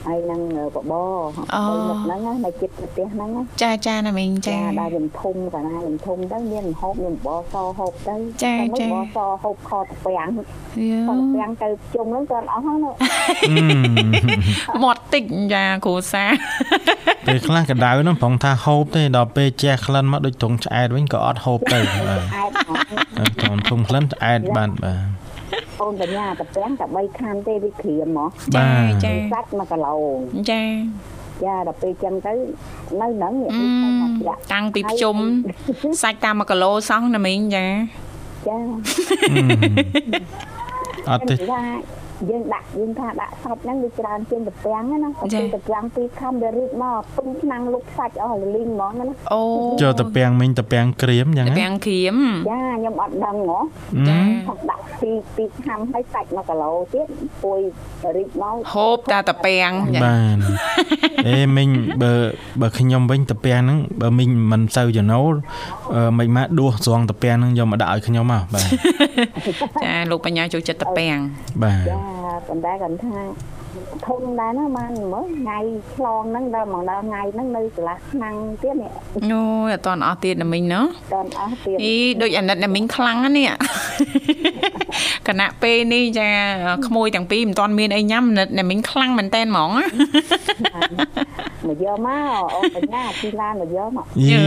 [0.05, 0.41] ហើយនឹង
[0.75, 1.19] បបរ
[1.55, 12.91] អូ3មុខហ្នឹងណានៅចិត្តផ្ទះហ្នឹងណាចាចាណាមីងចាចាដល់ខ្ញុំធំកាលណាខ្ញុំធំទៅមានហូបខ្ញុំបបសហូបទៅចាតែមួយចាបបសហូបខតពាំងយូខតពាំងទៅជុំហ្នឹងគាត់អស់ហ្នឹងណា
[14.73, 16.23] អឺមាត់តិចចាគ្រូសា
[17.25, 25.20] ពេលខ្លះកដៅហ្នឹងប្រងថាហូបទេដល់ពេលជះក្លិនមកដូចត្រង់ឆ្អែតវិញក៏អត់ហូបទៅបាទអែតហ្មងត្រង់ធំក្លិនឆ្អែតបានបាទ
[25.81, 29.95] អូនបញ្ញាតាពាំងតែ3ខានទេវាក្រៀមហ្មងចាបាទចាសាច់1គីឡូ
[30.51, 30.63] ចា
[31.43, 32.33] ចាដល់ពេលចឹងទៅ
[33.01, 35.15] នៅហ្នឹងវាអឺទៅមកចាក់តាំងពីភ្ជុំ
[36.03, 37.65] សាច់តាម1គីឡូសោះណាមីងចា
[38.47, 38.57] ចា
[41.09, 41.61] អត់ទេថា
[42.29, 49.41] យើងដាក់យើងថាដាក់សាច់ហ្នឹងវាច្រើនជាងតាពាំងណាតែពេលតាពាំងពីរខំវារីកមកពេញឆ្នាំងលុកសាច់អស់លលីងហ្មងណាអូ
[49.81, 52.15] ចូលតពាំងមិញតពាំងក្រៀមយ៉ាងតាណាពាំងក្រៀម
[52.49, 53.59] ចាខ្ញុំអត់ដឹងហ៎
[54.09, 57.07] ចាខ្ញុំដាក់ពីពីខាំឲ្យសាច់1គីឡូទៀត
[57.43, 57.59] ពួយ
[58.15, 60.37] រីកមកហូបតាតាពាំងចាបាន
[61.27, 61.69] អេមិញ
[62.03, 62.13] បើ
[62.61, 65.33] បើខ្ញុំវិញតពាំងហ្នឹងបើមិញមិនសូវចំណូល
[65.95, 68.65] អឺមិនមកដួសស្រង់តពាំងហ្នឹងយកមកដាក់ឲ្យខ្ញុំមកបាទ
[69.83, 71.17] ចាលោកបញ្ញាចូលចិត្តតាពាំង
[71.63, 72.10] បាទចា
[72.47, 73.15] ប៉ុន្តែគាត់ថា
[74.07, 75.57] ធំដែរណាបានមើលថ្ងៃ
[75.93, 78.91] ឆ្លងហ្នឹងដល់មកដល់ថ្ងៃហ្នឹងនៅកន្លះឆ្នាំទៀតនេះ
[79.23, 83.49] អូយអត់តាន់អស់ទៀតណាមីងណោះដល់អស់ទៀតអីដូចអាណិតណាមីងខ្លាំងណាស់នេះ
[85.27, 86.29] គណៈពេលនេះចា
[86.87, 89.85] ក្មួយទាំងពីរមិនតាន់មានអីញ៉ាំអាណិតណាមីងខ្លាំងមែនតែនហ្មងណា
[91.67, 94.37] មកយកមកអូនបញ្ញាទីឡានមកយកមកយី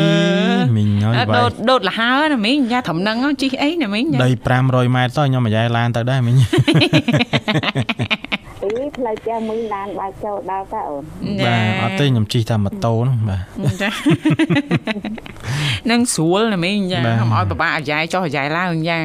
[0.76, 4.30] មិញហើយអឺបាដូយតដូតលហើណាមីងយ៉ាត្រឹមហ្នឹងជីអីណាមីងចាដី
[4.62, 6.34] 500ម៉ែត្រទៅខ្ញុំមកយាយឡានទៅដែរមិញ
[8.62, 11.02] ពីផ្លូវផ្ទះមួយឡានបើកចូលដល់ទៅអូន
[11.46, 13.90] បាទអត់ទេខ្ញុំជិះតែម៉ូតូហ្នឹងបាទចា
[15.90, 18.98] នឹងស្រួលណាមីងចាបាទកុំឲ្យបបាក់អាយ៉ៃចុះអាយ៉ៃឡើងចា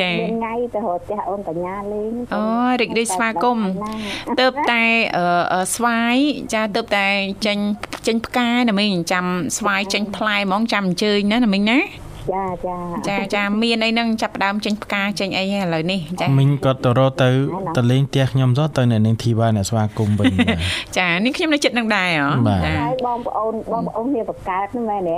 [0.00, 3.68] ចាមានថ្ងៃទៅរកផ្ទះអូនបញ្ញាលេងអូយរីករាយស្វាគមន៍
[4.40, 4.82] ទៅបតែ
[5.16, 6.16] អឺអឺស្វាយ
[6.54, 7.06] ចាទៅបតែ
[7.46, 7.58] ចេញ
[8.06, 9.26] ចេញផ្កាណាមីងចាំ
[9.58, 11.78] ស្វាយចេញផ្លែហ្មងចាំអញ្ជើញណាណាមីងណា
[12.32, 12.76] ចាចា
[13.08, 17.28] ចាចាមានអីហ្នឹងចាប់ផ្ដើមចេញផ្កាចេញអីហើយឥឡូវនេះចាមិញគាត់ទៅរកទៅ
[17.76, 20.56] ទៅលេងផ្ទះខ្ញុំទៅទៅអ្នកនាងធីវ៉ាអ្នកស្វាគមន៍វិញបាទ
[20.98, 25.14] ចានេះខ្ញុំនៅចិត្តនឹងដែរហ៎បាទចាហើយបងប្អូនបងប្អូនគ្នាបកកើតហ្នឹងមែនទេ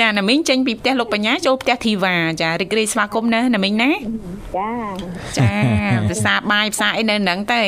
[0.00, 3.90] ចាណាមីងចេញពីផ្ទះលោកបញ្ញាចូលផ្ទះធីវ៉ាចារីករាយស្វាគមន៍ណាណាមីងណា
[4.58, 4.72] ចា
[5.38, 5.52] ចា
[6.08, 7.60] ភាសាបាយភាសាអីនៅហ្នឹងទៅ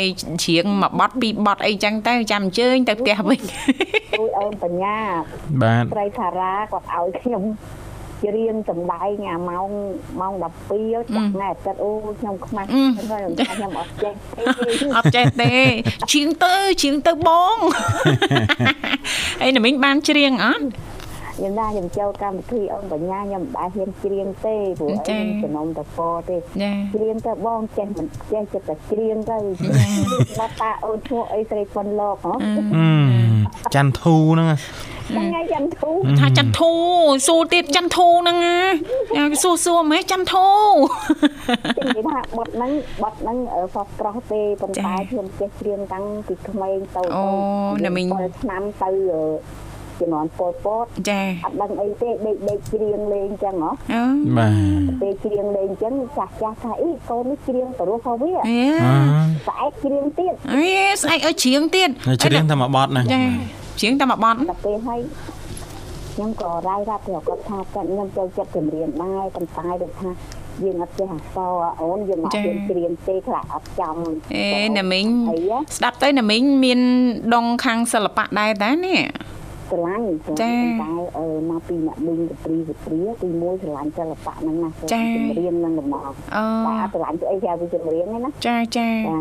[0.45, 3.41] ច្រៀងមួយបត់ពីរបត់អីចឹងទៅចាំអញ្ជើញទៅផ្ទះវិញ
[4.19, 4.99] ជួយអូនបញ្ញា
[5.63, 7.43] បាទស្រីថារាគាត់ឲ្យខ្ញុំ
[8.27, 9.69] ច្រៀងសម្ដែងអាម៉ោង
[10.21, 14.43] ម៉ោង12ចាក់ថ្ងៃអាទិត្យអូខ្ញុំខ្មាស់ខ្ញុំថាខ្ញុំអត់ចេះទេ
[14.97, 15.55] អត់ចេះទេ
[16.11, 17.57] ច្រៀងទៅច្រៀងទៅបង
[19.43, 20.65] អីណាមីងបានច្រៀងអត់
[21.39, 25.99] ខ្ញុំថាខ្ញុំចូលកម្មវិធីអូនបញ្ញាខ្ញុំមិនដែលហ៊ានច្រៀងទេព្រោះអីខ្ញុំចំណុំតព
[26.31, 29.37] ទេចាច្រៀងទៅបងចេះមិនចេះចិត្តតែច្រៀងទៅ
[30.39, 32.89] មកតាអូនឈ្មោះអីស្រីផុនលោកហ៎អឺ
[33.75, 34.49] ច័ន្ទធូហ្នឹង
[35.09, 35.91] ថ្ងៃចាំធូ
[36.21, 36.73] ថាច័ន្ទធូ
[37.27, 38.59] សួរទៀតច័ន្ទធូហ្នឹងណា
[39.17, 40.47] ចាសួរសួរម៉េចច័ន្ទធូ
[41.77, 42.71] ខ្ញុំនិយាយថាបត់ហ្នឹង
[43.03, 43.37] បត់ហ្នឹង
[43.75, 47.03] សោះស្រស់ទេប៉ុន្តែខ្ញុំចេះច្រៀងតាំងពីក្មេងទៅ
[48.41, 48.91] ឆ្នាំទៅ
[50.01, 54.03] ជំនាន់ពលពតចាអត់ដឹងអីទេដេកដេកច្រៀងលេងចឹងហ៎អូ
[54.37, 54.49] បា
[54.89, 58.95] ទពេលច្រៀងលេងចឹងចាស់ចាស់ថាអីកូននេះច្រៀងទៅរស់ផងវាអេអឺ
[59.47, 60.65] ស្អែកច្រៀងទៀតអេ
[61.03, 63.23] ស្អែកឲ្យច្រៀងទៀតនៅច្រៀងតែមួយបទហ្នឹងចា
[63.81, 65.01] ច្រៀងតែមួយបត់ដល់ពេលហើយ
[66.15, 70.11] ខ្ញុំក៏រាយរាប់ទៅគាត់ថាខ្ញុំចូលចិត្តចម្រៀងដែរប៉ុន្តែដូចថា
[70.63, 73.97] យើងអត់ចេះអក្សរអូនយើងអត់ចេះច្រៀងទេខ្លះអត់ចំ
[74.35, 74.47] អេ
[74.79, 75.39] ណាមីងអី
[75.77, 76.81] ស្ដាប់ទៅណាមីងមាន
[77.35, 79.01] ដងខាងសិល្បៈដែរតានេះ
[79.71, 89.19] ស្រឡាញ់ស្រចាឡាញ់តែអឺមកពីអ្នកមីងកព្រីកព្រីទីមួយស្រឡាញ់សិល្បៈហ្នឹងណាស្រឡាញ់ចម្រៀងហ្នឹងល្មមអូតែអត់ស្រឡាញ់ទៅអីគេទៅចម្រៀងហ្នឹងណាចាចាចា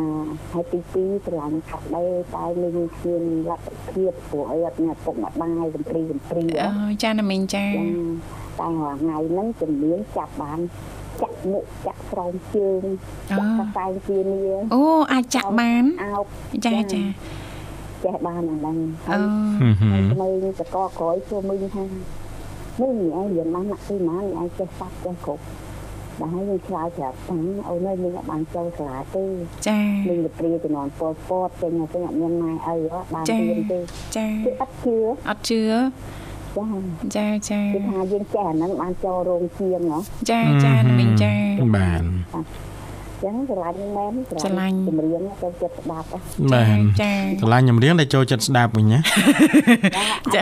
[0.54, 6.72] ហើយទីពីរស្រឡាញ់ខាត់ដែរតែមីងគ្មានលទ្ធភាពព្រោះអីអត់មានឪពុកម្ដាយកព្រីកព្រីអូ
[7.04, 7.84] ចាណាមីងចាចា
[8.60, 10.60] តែរាល់ថ្ងៃហ្នឹងជំនាញចាប់បាន
[11.22, 12.84] ចាក់មុខចាក់ស្រោមជើង
[13.30, 14.42] ចាក់កសែងជានី
[14.74, 14.82] អូ
[15.12, 16.26] អាចចាក់បានអោប
[16.66, 17.02] ចាចា
[18.06, 18.78] ចេះបានអាហ្នឹង
[19.10, 19.20] អូ
[19.92, 21.84] ហើយក្មេងតកក្រោយចូលមីងថា
[22.82, 25.44] មីងឯងរៀនបានណាក់ពីណាឯងចេះសាប់ចេះគ្រប់
[26.20, 27.38] ដល់ហើយយើងឆ្លើយប្រាប់តា
[27.70, 29.24] អូនអើយមីងអត់បានចូលសាលាទេ
[29.68, 32.76] ចាមីងទៅព្រាជំនាន់ពលពតចេញទៅអត់មានម៉ែអី
[33.14, 33.80] បានចារៀនទេ
[34.18, 34.96] ចាគឺអត់ជឿ
[35.30, 35.62] អត់ជឿ
[36.58, 36.68] ចា
[37.18, 41.34] ចាចាគឺថាយើងចេះអាហ្នឹងបានចូលរោងជាងហ៎ចាចាណាមីងចា
[41.76, 42.04] បាទ
[43.24, 46.18] ចឹងស្រឡាញ់មែនស្រឡាញ់ចម្រៀងទៅចិត្តស្ដាប់ហ៎
[46.54, 49.00] បាទចាឆ្លាញ់ចម្រៀងដែលចូលចិត្តស្ដាប់វិញណា
[50.36, 50.42] ចា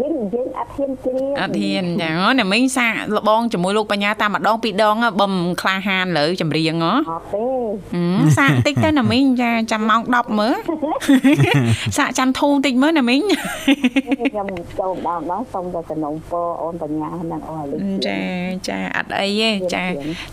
[0.00, 7.46] យើងយើងអត់ហ៊ានជ្រៀងអត់ហ៊ានចាអូណាមីងសាកលបងជាមួយលោកបញ្ញាតាមម្ដងពីរដងហ៎បំក្លាហានលើចម្រៀងហ៎អត់ទេ
[7.94, 10.56] ហឹមសាកតិចទៅណាមីងចាចាំម៉ោង10មើល
[11.96, 13.20] សាកចាំធូរតិចមើលណាមីង
[14.32, 14.46] ខ្ញុំ
[14.80, 18.20] ចូលម្ដងដល់សុំទៅសំណុំពរអូនបញ្ញាហ្នឹងអូនឲ្យលឺចា
[18.68, 19.84] ចាអត់អីទេចា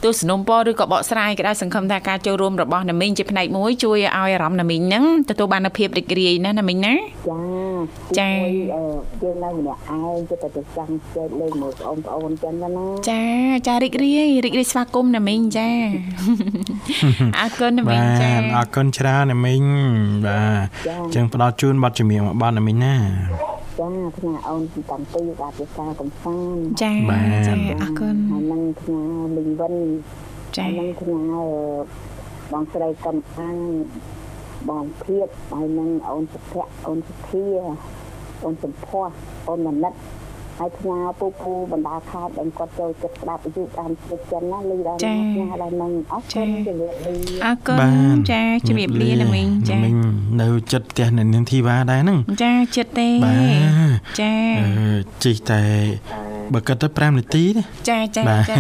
[0.04, 6.94] ទោះสนុំពរឬក៏បកស្រាយក៏ដោយសង្ឃឹមថាការចូលរួមរបស់ណាមីងជាផ្នែកមួយជួយឲ្យអារម្មណ៍ណាមីងហ្នឹងទទួលបាននូវភាពរីករាយណាណាមីងណា
[7.30, 7.40] ចា
[8.20, 13.24] ចាទីមួយអឺយើងនៅម្នាក់ឯងចិត្តតែចង់ជែកលេងមួយបងប្អូនចឹងណាចា
[13.68, 15.70] ចារីករាយរីករាយស្វាគមន៍ណាមីងចា
[17.40, 19.64] អរគុណណាមីបាងចាទអរគុណច្រើនណាមីង
[20.26, 22.96] បាទអញ្ចឹងផ្ដល់ជូនប័ណ្ណចម្រៀងមួយប័ណ្ណណាមីងណា
[23.80, 29.02] ចាថ្ងៃអូនទីតាំងពីបាទជាការកំសាន្តចាបាទចាអរគុណហើយនឹងថ្ងៃ
[29.38, 29.76] លីងវិន
[30.58, 31.46] ចាហើយនឹងថ្ងៃអឺ
[32.52, 33.58] បងស្រីកំអាង
[34.70, 37.48] បងភៀតហើយនឹងអូនសុភ័ក្រអូនសុធា
[38.46, 39.10] អូនសំភ័ស
[39.50, 39.94] អូនមនិត
[40.60, 47.80] ហើយផ្ញើពូពូបណ្ដាខេត្តដែលគាត់ចូលចិត្តស្ដាប់វិទ្យុតាមស្រុកចិនណាលីដល់ណាផ្ញើដល់នឹងអរគុណជំរាបលាអរគុណ
[48.32, 49.98] ចាជំរាបលាណាមីងចាណាមីង
[50.42, 55.62] នៅចិត្តផ្ទះនៅនាងធីវ៉ាដែរហ្នឹងចាចិត្តទេបាទចាអឺជីកតែ
[56.54, 58.56] បើគិតទៅ5នាទីទេចាចាបាទចា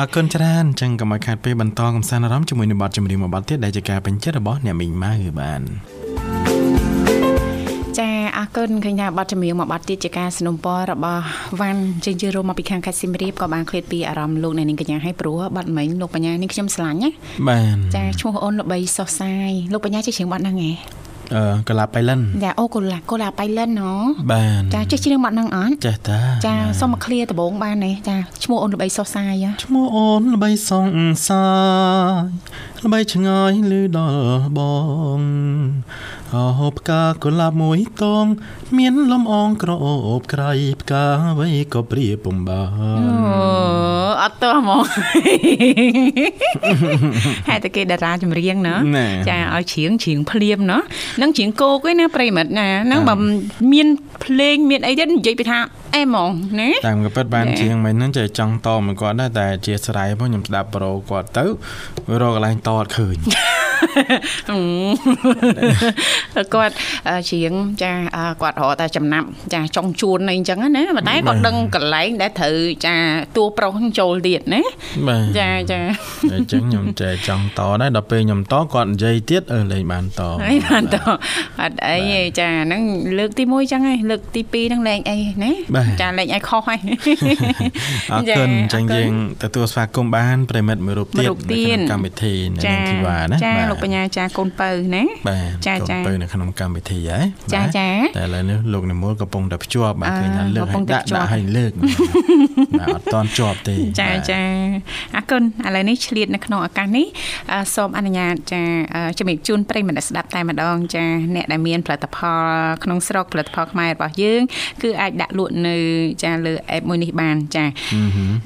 [0.00, 5.91] អរគុណច្រើនអញ្ចឹងកុំឲ្យខាតពេលបន្តកំសាន្តអារម្មណ៍ជាមួយនឹងបទចម្រៀងមួយបទទៀតដែលជាការពេញចិត្តរបស់អ្នកមីងម៉ៅបាទចា
[8.41, 11.23] អរគុណឃើញថាបទចម្រៀងមួយបទទៀតជាការสนับสนุนរបស់
[11.59, 17.09] វ៉ាន់ជើងជើរួមមកពីខាងខេត្តសៀមរាបក៏បានឃ្លាតពីអារម្មណ៍លោកអ្នកនាងកញ្ញាឲ្យព្រោះបទមិញលោកបញ្ញានេះខ្ញុំស្រឡាញ់ណា
[17.49, 20.71] បាទ ចាឈ្មោះអូនល្បីសុសសាយលោកបញ្ញាចេះច្រៀងបទហ្នឹងហ៎
[21.35, 23.93] អឺកលាបបៃលិន ចាអូកូឡាកូឡាបៃលិនហ៎
[24.31, 30.87] បាទ ចាចេះច្រៀងបទហ្នឹងអត់ ចេះតា ចាសុំមកឃ្លាដំបងបានទេចាឈ្មោះអូនល្បីសុសសាយហ៎ ឈ្មោះអូនល្បីសង
[31.27, 31.45] សា
[32.21, 32.29] យ
[32.85, 34.59] ល្បីឆ្ងាយលឺដល់ប
[35.17, 35.21] ង
[36.34, 38.26] អោផ្កាកុលាបមួយតង
[38.78, 40.50] មានលំអងក្រអូបក្រៃ
[40.82, 44.82] ផ្កាអ្វីក៏ព្រាពំបាអូនអត់តោះហ្មង
[47.48, 50.78] ហេតុតែគេតារាចម្រៀងណាណែចាឲ្យច្រៀងច្រៀងភ្លាមណា
[51.20, 53.14] នឹងច្រៀងគោកឯណាប្រិមិត្តណាហ្នឹងបើ
[53.72, 53.88] មាន
[54.24, 55.58] ភ្លេងមានអីទៀតនិយាយពីថា
[55.94, 61.44] អេហ្មងណាតាមក៏ពិតបានណែជាងមិញហ្នឹងចេះចង់តមកគាត់ដែរតែជាស្រ័យផងខ្ញុំស្ដាប់ប្រូគាត់ទៅ
[62.20, 63.16] រកកន្លែងតអត់ឃើញ
[66.54, 66.74] គាត់
[67.08, 72.94] អឺច្រៀងចាអឺគាត់រកតែចំណាប់ចាចង់ជួនអីអញ្ចឹងណាប៉ុន្តែគាត់ដឹងកន្លែងដែលត្រូវចា
[73.36, 74.62] តួប្រុសហ្នឹងចូលទៀតណា
[75.08, 75.80] បាទចាចា
[76.32, 80.96] អញ្ចឹងខ្ញុំចេះចង់តដែរដល់ពេលខ្ញុំតគាត់និយាយទៀតអឺលេងបានតអីបានត
[81.60, 82.82] អត់អីទេចាហ្នឹង
[83.18, 86.80] លើកទី1ចឹងហើយលើកទី2ហ្នឹងលេងអីណាបាទចាលេងអីខុសហើយ
[88.12, 97.18] អរគុណអញ្ចឹងយើងទទួលស្វាគមន៍បានប្រិមិត្តមួយរូបទៀតមួយរូបទៀតនៅក្នុងកម្មវិធីនៅចានឹងធីវ៉ាណាចាបាទលោកបញ្ញាចាកូនពៅណាបាទចាកូនចាពៅនៅក្នុងកម្មវិធីហ៎
[97.54, 104.40] ចាបាទចាតែឥឡូវនេះលោកនិមលកំពុងតែភ្ជាប់បាទអឺឃើញថាលើកកំពុឲ្យងតែដាក់ភ្ជាប់ដាក់ឲ្យលើកបាទអត់តន់ជាប់ទេចាបាទចា
[105.16, 107.06] អរគុណឥឡូវនេះឆ្លៀតនៅក្នុងឱកាសនេះ
[107.52, 108.62] អឺសូមអនុញ្ញាតចា
[108.94, 111.04] អឺជំរាបជូនប្រិយមិត្តអ្នកស្ដាប់តែម្ដងចា
[111.34, 112.44] អ្នកដែលមានផលិតផល
[112.84, 114.40] ក្នុងស្រុកផលិតផលខ្មែររបស់យើង
[114.82, 115.76] គឺអាចដាក់លក់នៅ
[116.24, 117.64] ចាលើ app មួយនេះបានចា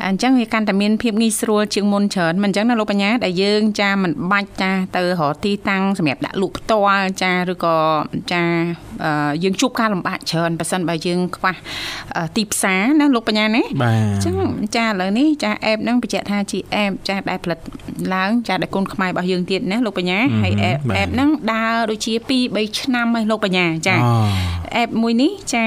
[0.07, 7.77] អញ្ចឹងវាកាន់តែមានភាពងាយស្រួលជាងមុនច្រើនមិនអញ្ចឹងណាលោកបញ្ញាដែលយើងចាមិនបាច់ចាទៅរកទីតាំងសម្រាប់ដាក់លក់ផ្ទាល់ចាឬក៏
[8.33, 8.43] ចា
[9.05, 11.55] អឺយើងជួបការលំបាកច្រើនប៉ះសិនបើយើងខ្វះ
[12.17, 14.37] អឺទីផ្សារណាលោកបញ្ញាណាបាទអញ្ចឹង
[14.77, 17.59] ចាឥឡូវនេះចាអេបហ្នឹងបញ្ជាក់ថាជាអេបចាដែលផលិត
[18.15, 25.65] ឡើងចាដែលគុណខ្មែររបស់យើងទៀតណាលោកបញ្ញាហើយអេបអេបហ្នឹងដើរដូចជា2 3ឆ្នាំហើយលោកបញ្ញាចាអូអេបមួយនេះចា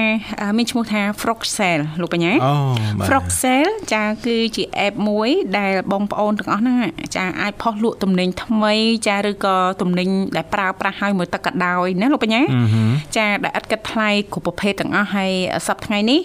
[0.56, 2.54] មានឈ្មោះថា Froxel លោកបញ្ញាអូ
[2.98, 6.76] បាទ Froxel ចាគឺជាអេបមួយដែលបងប្អូនទាំងអស់ហ្នឹង
[7.16, 8.74] ចាអាចផុសលក់ទំនិញថ្មី
[9.06, 15.32] ចាឬក៏ទំនិញដែលប្រើប្រាស់ហើយមួយទឹកក៏ដោយណាលោកបញ្ញាអឺហឹមចាដែលឥតគិតថ្លៃគ្រប់ប្រភេទទាំងអស់ហើយ
[15.68, 16.20] សប្តាហ៍ថ្ងៃនេះ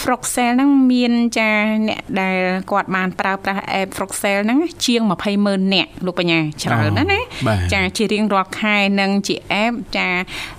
[0.00, 1.50] Froxel ហ្នឹងមានចា
[1.88, 2.38] អ្នកដែល
[2.70, 5.02] គាត់បានប្រើប្រាស់ app Froxel ហ្នឹងជាង
[5.38, 10.08] 200,000នាក់លោកបញ្ញាច្រើនណាស់ណាបាទចាជារៀងរាល់ខែនឹងជា app ចា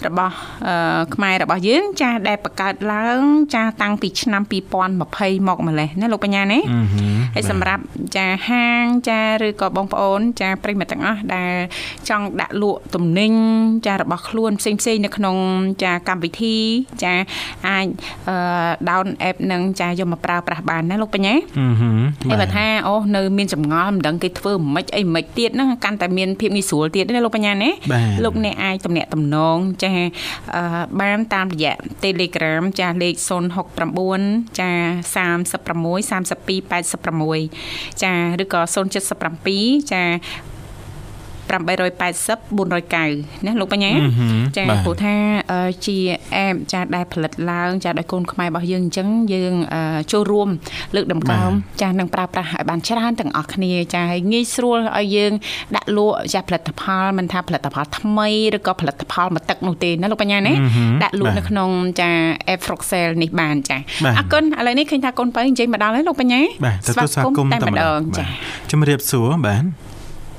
[0.06, 0.36] របស់
[0.68, 3.22] អឺខ្មែររបស់យើង ចាដែលបង្កើតឡើង
[3.56, 7.84] ចាតាំងពីឆ្នាំ2020មកម្លេះណាលោកបញ្ញាណាអឺហឹមហើយសម្រាប់
[8.16, 11.54] ចាហាងចាឬក៏បងប្អូន ចាប្រិយមិត្តទាំងអស់ដែល
[12.10, 13.32] ចង់ដាក់លក់ទំនិញ
[13.88, 15.36] ចារបស់ខ្លួនផ្សេងផ្សេងៗនៅក្នុង
[15.84, 16.58] ចាកម្មវិធី
[17.04, 17.14] ចា
[17.68, 17.88] អាច
[18.30, 18.36] អឺ
[18.90, 21.98] down app នឹងចាយកមកប្រើប្រាស់បានណាលោកបញ្ញាអឺហឹម
[22.30, 29.92] ហើយបើថាអូនៅមានចម្ងល់មិនដឹងគេធ្វើមិនអីមិនទៀតហ្នឹងកាន់តែមានភាពងាយស្រួលទៀតណាលោកបញ្ញាណាបាទលោកអ្នកអាចទំនាក់ទំនងចា
[30.56, 30.64] អឺ
[31.02, 31.74] បានតាមរយៈ
[32.04, 33.16] Telegram ចាលេខ
[33.88, 34.72] 069ចា
[35.16, 36.62] 36 32
[37.22, 38.62] 86ចាឬក៏
[39.28, 40.04] 077ចា
[41.52, 45.16] 880 490ណាលោកបញ្ញាអឺហឹមចាបាទព្រោះថា
[45.52, 45.98] អឺជា
[46.36, 50.50] អេបចាដែលផលិតឡើង ចាដោយកូនខ្មែររបស់យើងអញ្ចឹងយើងអឺចូលរួម
[50.96, 55.32] លើកដំកើមចានឹងប្រើប្រាស់ឲ្យបានច្រើនទាំងអស់គ្នាចាហើយងាយស្រួលឲ្យយើង
[55.76, 62.10] ដាក់លក់ចាផលិតផលមិនថាផលិតផលថ្មីឬក៏ផលិតផលមកទឹកនោះទេណាលោកបញ្ញាណាអឺហឹមដាក់លក់បាទនៅក្នុងចា
[62.54, 69.91] app Froxel នេះបានចាបាទអរគុណឥឡូវនេះឃើញថាកូនបើនិយាយមកដល់ហើយលោកបញ្ញាបាទទទួលស្វាគមន៍តែតែម្ម្ដដងងចាបាទជំរាបសួរបាទ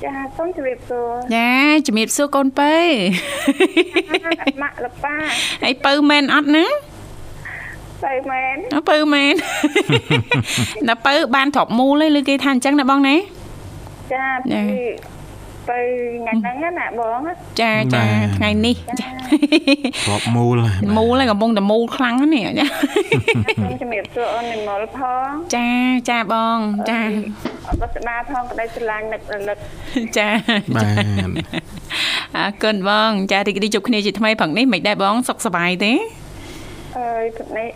[0.04, 1.52] ចាសូមជម្រាបសួរចា
[1.86, 2.76] ជំរាបសួរកូនបើ
[4.62, 5.14] ម៉ាក់លប៉ា
[5.62, 6.64] ហើយបើមែនអត់ណា
[8.04, 9.34] ទៅមែនអើបើមែន
[10.88, 13.16] ដល់បើបានទ្របមូលហើយឬគេថាអញ្ចឹងណាបងណា
[14.12, 14.82] ចាចាពី
[15.70, 15.80] ទៅ
[16.24, 19.08] ថ្ងៃហ្នឹងណាបងណាចាចាបាទថ្ងៃនេះចា
[20.08, 22.66] រាប់មូលហើយបាទមូលហើយកំពុងតែមូលខ្លាំងណាស់នេះចា
[23.62, 25.68] សូមជម្រាបសួរអូននិមលផងចា
[26.10, 26.58] ចាបង
[26.90, 27.00] ចា
[27.68, 29.58] អបស្ដាផងក្តីស្រឡាញ់នឹករលឹក
[30.18, 30.28] ចា
[30.76, 31.04] បាទ
[32.36, 35.92] អរគុណបង ចារីករាយជួបគ្នាជាថ្មីផងនេះមិនដែរបង សុខសប្បាយទេ
[36.98, 37.68] អើយព្រឹកនេះ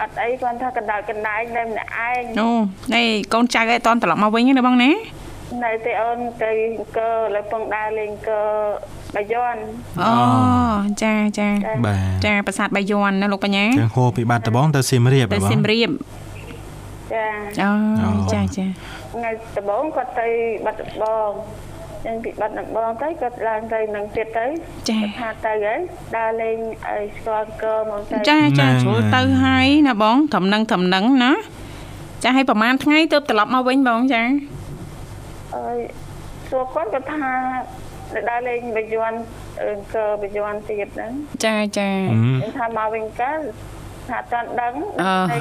[0.00, 2.48] អត់អីគាត់ថាកណ្ដាលកណ្ដែងតែម្នាក់ឯងអូ
[2.94, 4.90] នេះកូនចៅឯងតន់ត្រឡប់មកវិញណាបងណា
[5.64, 8.46] នៅតែអូនទៅអង្គរលើពងដើរលេងអង្គរ
[9.16, 9.56] បាយ័ន
[10.04, 10.12] អូ
[11.02, 11.48] ចាចា
[11.86, 15.90] បាទចាប្រាសាទបាយ័នណាលោកបញ្ញាទាំងហូរពីបាត់ដំបងទៅសៀមរាបទៅហ៎បងសៀមរាប
[17.12, 17.26] ចា
[17.62, 17.70] អូ
[18.04, 18.64] អូចាចា
[19.12, 20.28] ថ្ងៃដំបូងគាត់ទៅ
[20.66, 21.30] បាត់ដំបង
[22.06, 24.46] ចឹងពីបាត់ដំបងទៅគាត់ឡើងទៅនឹងទៀតទៅ
[24.90, 25.80] ចាគាត់ថាទៅហើយ
[26.16, 26.56] ដើរលេង
[26.88, 31.32] ឲ្យស្គាល់អង្គរមកទៅចាចាហ្នឹងជ្រុលទៅហើយណាបងត្រឹមនឹងត្រឹមនឹងណា
[32.24, 34.22] ចាឲ្យប្រហែលថ្ងៃទៅត្រឡប់មកវិញបងចា
[35.56, 35.78] អើយ
[36.50, 37.32] សួរគាត់គាត់ថា
[38.12, 39.12] ទៅដើរលេងបាយ័ន
[39.62, 41.12] អង្គរបាយ័នទៀតហ្នឹង
[41.44, 43.40] ចាចាអឺខ្ញុំថាមកវិញកាល
[44.08, 45.38] ថាអត់ទាន់ដឹងអឺ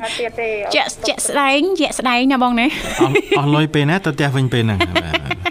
[0.00, 2.66] ថាទៀតទេជាក់ជាក់ស្ដែងជាក់ស្ដែងណាបងណា
[3.00, 5.44] អស់អស់លុយពេលណាទៅផ្ទះវិញពេលហ្នឹងបាទ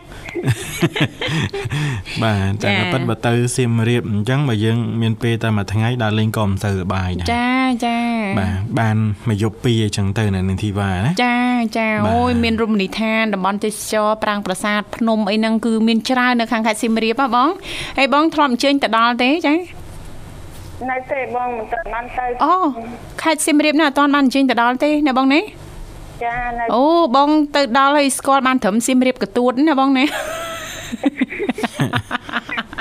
[2.24, 7.53] បាទតែក៏ប៉ិតបើទៅសៀមរាបអញ្ចឹងបើយើងមានពេលតែមួយថ្ងៃដើរលេងក៏មិនសូវសប្បាយដែរចា
[7.86, 7.98] ចា
[8.40, 8.98] បាទបាន
[9.30, 11.38] មួយយប់ពីរអញ្ចឹងទៅនៅនឹងធីវ៉ាណាចា
[11.78, 17.50] ចាបាទអូយមានរមណីយដ្ឋានតំបន់ទេសចរប្រាង្គប្រាសាទភ្នំអីហ្នឹងគឺមានច្រើននៅខាងខេត្តសៀមរាបហ៎បង
[17.98, 19.56] ហើយបងធ្លាប់អញ្ជើញទៅដល់ទេចា
[20.90, 22.54] នៅទេបងមិនទាន់បានទៅអូ
[23.22, 25.42] ខេត្តសៀមរាបណាអត់ទាន់បានអញ្ជើញទៅដល់ទេណាបងណា
[26.24, 30.06] ចានៅអូបងទៅដល់ហើយស្គាល់បានត្រឹមសៀមរាបកទួតណាបងណា
[31.04, 32.73] អូន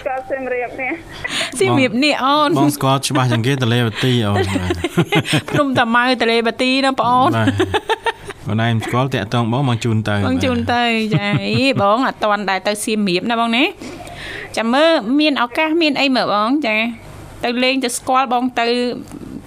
[0.00, 0.92] ស្គាល់សៀមរាបនេះ
[1.60, 4.70] សៀមរាបនេះអូនបងស្គាល់ច្បាស់ជាងគេតលេវទីអូនបាទ
[5.50, 7.48] ភ្នំតាម៉ៅតលេបាទីណាបងអូនបាទ
[8.46, 10.82] បងណៃមិនស្គាល់តាក់តងបងមកជូនទៅបងជូនទៅ
[11.14, 13.64] ចាអីបងអត់តាន់ដែរទៅសៀមរាបណាបងណា
[14.56, 16.76] ចាំមើលមានឱកាសមានអីមើលបងចា
[17.44, 18.66] ទៅលេងទៅស្គាល់បងទៅ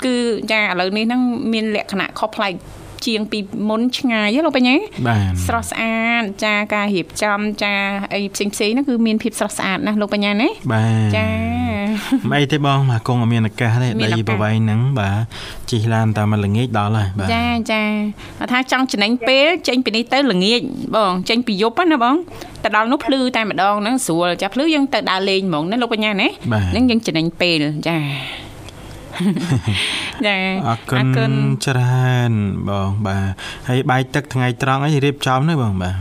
[0.05, 0.15] គឺ
[0.51, 1.21] ចាឥឡូវនេះហ្នឹង
[1.53, 2.53] មានលក្ខណៈខុសប្លែក
[3.07, 4.75] ជាងពីមុនឆ្ងាយហ៎លោកបញ្ញា
[5.07, 7.73] បាទស្រស់ស្អាតចាការរៀបចំចា
[8.13, 11.27] អីផ្សេងផ្សេងៗហ្នឹងគឺមានភាពស្រស់ស្អាតណាស់លោកបញ្ញាណាបាទចា
[12.29, 15.17] មិនអីទេបងបាទគង់អត់មានឱកាសទេមានឱកាសដីប្រវែងហ្នឹងបាទ
[15.71, 17.81] ជិះឡានតាមមួយល្ងាចដល់ហើយបាទចាចា
[18.39, 20.61] គាត់ថាចង់ចំណេញពេលចេញពីនេះទៅល្ងាច
[20.95, 22.15] បងចេញពីយប់ហ្នឹងណាបង
[22.63, 27.97] ទៅដល់នោះភ្លឺតែម្ដងហ្នឹងស្រួលចាភ្លឺយើងទៅដើរលេងហ្មងណាលោកបញ្ញាណាបាទហ្នឹងយើងចំណេញពេលចា
[30.25, 30.37] ចា
[30.67, 31.33] អរគុណ
[31.65, 32.31] ច្រើន
[32.69, 33.31] បងបាទ
[33.67, 35.95] ហើយបាយទឹកថ្ងៃត្រង់អីរៀបចំនេះបងបាទ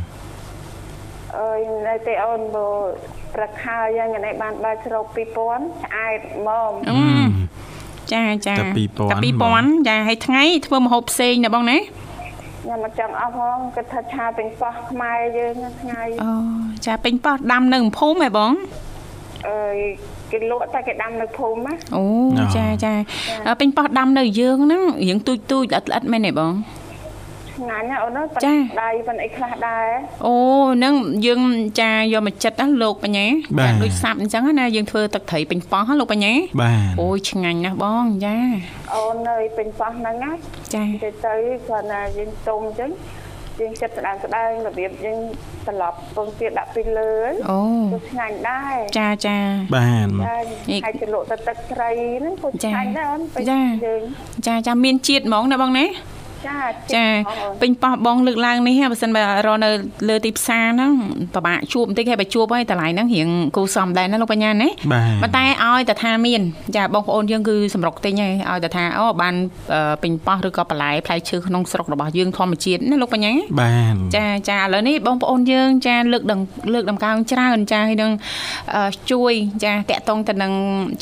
[1.38, 2.68] អើយនៅទេអូនបើ
[3.34, 5.04] ប្រខើយ៉ាងនេះបានបើជ្រោក
[5.44, 7.00] 2000ឆ្អែតហ្មងអឺ
[8.12, 16.32] ចាចាតែ2000តែ2000ចាហើយថ្ងៃធ្វើម្ហូបផ្សេងណាបងណាខ្ញុំមិនចង់អស់ផងគាត់ថាឆាពេញប៉ោះខ្មែរយើងណាថ្ងៃអូ
[16.86, 18.52] ចាពេញប៉ោះដាំនៅភូមិហ៎បង
[19.48, 19.78] អើយ
[20.32, 22.04] គេលក់តែគេដាំនៅភូមិណាអូ
[22.38, 22.92] អូចាចា
[23.46, 26.54] អឺពេញប៉ោះដាំនៅយើងហ្នឹងរៀងទូចទូចល្អិតល្អិតមែនទេបង
[27.58, 29.88] ឆ្ងាញ់ណាអូនអើយប៉ុន្ចាតែដៃប៉ុន្តែអីខ្លះដែរ
[30.26, 30.34] អូ
[30.74, 30.94] ហ្នឹង
[31.26, 31.40] យើង
[31.80, 33.26] ចាយកមកចិត្តណាលោកបញ្ញា
[33.58, 38.36] បាទដូចសាប់អញ្ចឹងណាយើងធ្វើទឹកត្រីពេញប៉ោះហ៎លោកបញ្ញាបាទអូយឆ្ងាញ់ណាស់បងចា
[38.94, 40.30] អូននៅពេញប៉ោះហ្នឹងណា
[40.74, 41.34] ចាទៅទៅ
[41.66, 42.90] គ្រាន់តែយើងទុំអញ្ចឹង
[43.61, 45.18] យើងចិត្តស្ដាងស្ដាងរបៀបយើង
[45.66, 47.12] ត្រឡប់ពងទៀតដាក់ពីលើ
[47.50, 47.61] អូ
[47.92, 49.36] ទៅឆ្ងាញ់ដែរចាចា
[49.74, 50.38] បាទចា
[50.70, 54.02] នេះហើយទៅលក់ទៅទឹកត្រីហ្នឹងក៏ចាឆ្ងាញ់ដែរអូនពេញចាយើង
[54.46, 55.84] ចាចាមានជាតិហ្មងណាបងណា
[56.47, 56.59] ចា
[56.95, 59.68] ចាចិត្តបងអូនពេញប៉ោះបងលើកឡើងនេះហ่ะបើសិនបើរកនៅ
[60.09, 60.93] លើទីផ្សារហ្នឹង
[61.34, 66.41] ពិបាកជួបបន្តិចហើយបើជួបហើយតម្លៃហ្នឹងរៀងគូសំដែរណាលោកបញ្ញាណាបាទប៉ុន្តែឲ្យតែថាមាន
[66.76, 69.34] ចាបងប្អូនយើងគឺសម្រុកទិញហើយឲ្យតែថាអូបាន
[69.72, 76.41] អឺពេញប៉ោះឬក៏បន្លែផ្លែឈើក្នុងស្រុករបស់យើងធម្មជាតិណាលោកបញ្ញាបាទចាចាឥឡូវនេះបងប្អូនយើងចាលើកដំ
[76.74, 78.12] លើកដំកើងច្រើនចាហើយនឹង
[78.74, 79.32] អឺជួយ
[79.64, 80.53] ចាតកតងទៅនឹង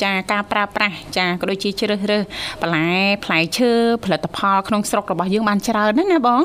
[0.03, 2.23] ចាការប្រើប្រាស់ចាក៏ដូចជាជ្រើសរើស
[2.61, 2.87] បន្លែ
[3.25, 3.71] ផ្លែឈើ
[4.05, 6.43] ផលិតផលក្នុងស្រុករបស់យើងបានច្រើនណាស់ណាបង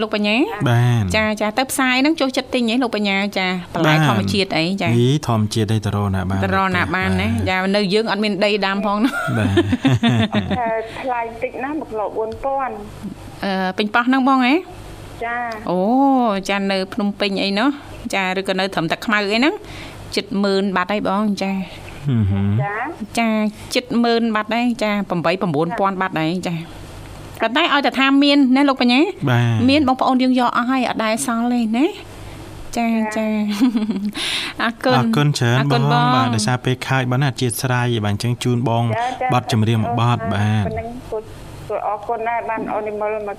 [0.00, 0.36] លោកបញ្ញា
[0.68, 9.54] បាទចាចាទៅផ្សាយហ្នឹងចូលចិត្តទិញហ៎លោកបញ្ញាចាបន្លែធម្មជាតិអីចាយីធម្មជាតិឯតរណាបានតរណាបានណាចានៅយើងអត់មានដីដាំផងណាបាទ
[10.58, 10.68] តែ
[11.00, 14.54] ថ្លៃតិចណាស់1គីឡូ4000អឺពេញប៉ោះហ្នឹងបងហ៎
[15.24, 15.36] ចា
[15.70, 15.78] អូ
[16.48, 17.68] ចានៅភ្នំពេញអីណោះ
[18.14, 19.54] ចាឬក៏នៅត្រឹមតែខ្មៅអីហ្នឹង
[20.16, 21.52] ចិត្ត10000បាត់ហើយបងចា
[22.06, 22.74] ហឹមហឹមចា
[23.18, 23.28] ចា
[23.74, 26.54] ចិត្ត10000បាត់ដែរចា8 9000បាត់ដែរចា
[27.40, 29.00] ប៉ុន្តែឲ្យតែថាមានណាលោកបញ្ញា
[29.70, 31.86] មានបងប្អូនយើងយកអស់ហើយអត់ដែរសល់ទេណា
[32.76, 32.86] ចា
[33.16, 33.26] ចា
[34.62, 35.84] អរគុណអរគុណច្រើនបង
[36.14, 38.84] បាទដោយសារពេលខាយបានអធិស្ឋានបាទអញ្ចឹងជូនបង
[39.32, 40.64] ប័ណ្ណចម្រៀងមួយប័ណ្ណបាទ
[41.88, 43.36] អរគុណដែរបានអូនីមលមក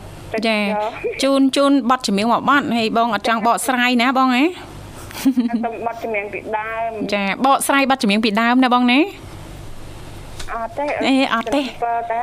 [0.47, 0.57] ចា
[1.23, 4.43] ជូនជូនប័ណ្ណចម្រៀងមួយប័ណ្ណហើយបងអត់ចង់បកស្រាយណាបងហ៎
[5.85, 8.99] ប័ណ្ណចម្រៀងពីដើមចាបកស្រាយប័ណ្ណចម្រៀងពីដើមណាបងណា
[10.55, 12.21] អត់ទេអេអត់ទេបើតែ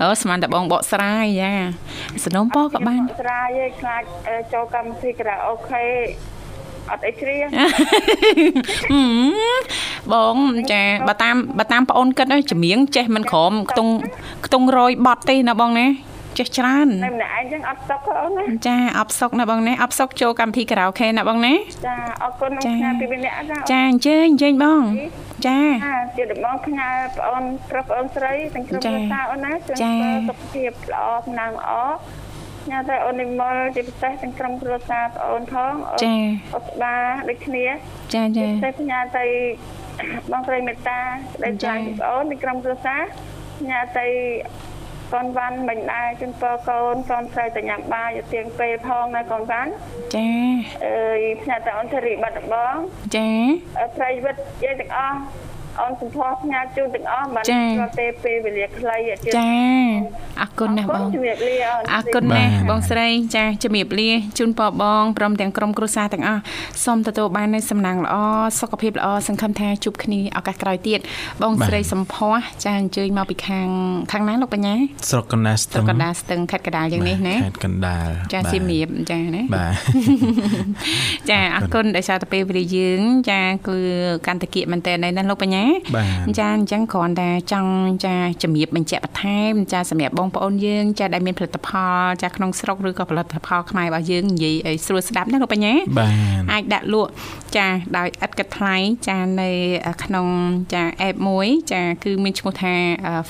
[0.00, 1.52] អូស្មានតែបងបកស្រាយចា
[2.24, 5.84] សនំពក៏បានស្រាយឯងខ្លាចអឺចូលកម្មវិធីក្រៅអូខេ
[6.90, 7.66] អត់អីជ្រៀងហឹ
[9.04, 10.36] មបង
[10.72, 13.92] ចាបើតាមបើតាមប្អូនគិតហើយចម្រៀងចេះមិនក្រមខ្ទង់
[14.46, 15.86] ខ្ទង់រយបត់ទេណាបងណា
[16.38, 21.54] ចេះច្រើនតែម្នាក់ឯងចឹងអត់សុខទេអូនណាចាអបសុកណាបងណាអបសុកចូលកម្មវិធីខារ៉ាអូខេណាបងណា
[21.86, 24.82] ចាអរគុណនឹងចាផ្ញើពីម្នាក់ណាចាអញ្ជើញអញ្ជើញបង
[25.46, 31.72] ចាចាជាដំបងផ្ញើប្អូនប្រុសប្អូនស្រីទាំងក្រុមចាគ្រួសារអូនណាជូនចាពរសុខភាពល្អសំណាងល្អ
[32.70, 36.14] ញ៉ាំតែអូននិមលជាពិសេសទាំងក្រុមគ្រួសារប្អូនផងអូនចា
[36.54, 36.94] អូនស្បា
[37.28, 37.64] ដូចគ្នា
[38.14, 39.24] ចាចាតែផ្ញើទៅ
[40.32, 40.98] បងស្រីមេត្តា
[41.34, 43.00] ស្ដីចា៎ចាស់បងអូនទីក្រុមគ្រួសារ
[43.58, 44.06] ផ្ញើទៅ
[45.12, 49.70] កូនវ៉ាន់មិញដែរជូនពរកូនកូនស្រីទៅញ៉ាំបាយឲ្យទៀងពេលផងណាកូនវ៉ាន់
[50.14, 50.28] ចា
[50.86, 52.76] អើយផ្ញើទៅអូនធារីបាត់ដំបង
[53.16, 53.28] ចា
[53.80, 55.18] អឺប្រិយវិទ្យាទាំងអស់
[55.80, 59.52] អូនសំផស្សផ្ញើជូនទាំងអស់មិនចា៎ស្គាល់ទេពេលវេលាខ្លីអត់ជឿចា
[60.40, 66.40] អរគុណណាស់បងជំរាបលាអូនអរគុណណាស់បងស្រីចាជំរាបលាជូនពរបងព្រមទាំងក្រុមគ្រួសារទាំងអស់
[66.84, 68.14] សូមទទួលបាននូវសំណាងល្អ
[68.60, 71.00] សុខភាពល្អសង្ឃឹមថាជួបគ្នាឱកាសក្រោយទៀត
[71.42, 73.68] បងស្រីសំភ័សចាអញ្ជើញមកពីខាង
[74.12, 74.74] ខាងណាលោកបញ្ញា
[75.10, 79.72] ស្រុកកណ្ដាលស្ស្រុទឹកងកណ្ដាលស្ទឹងខេត្តកណ្ដាលយ៉ាងនេះណាខេត្តកណ្ដាលចាបាទសៀមរាបចាណាបាទ
[81.30, 83.00] ចាអរគុណដោយសារតែពេលវេលាយើង
[83.30, 83.76] ចាគឺ
[84.26, 85.61] កន្តគៀកមែនតើណាលោកបញ្ញា
[85.96, 87.72] បាទចាអញ្ចឹងគ្រាន់តែចង់
[88.04, 96.12] ចាជំរាបបញ្ជាក់បន្ថែមចាសម្រាប់បងប្អូនយើងចាដែលមានផលិតផលចាក្នុងស្រុកឬក៏ផលិតផលខ្មែររបស់យើងនិយាយឲ្យស្រួលស្ដាប់ណាលោកបញ្ញាបាទ
[96.52, 97.10] អាចដាក់លក់
[97.56, 98.76] ចាដោយឥតគិតថ្លៃ
[99.08, 99.50] ចានៅ
[100.04, 100.26] ក្នុង
[100.74, 102.74] ចា app មួយចា គឺមានឈ្មោះថា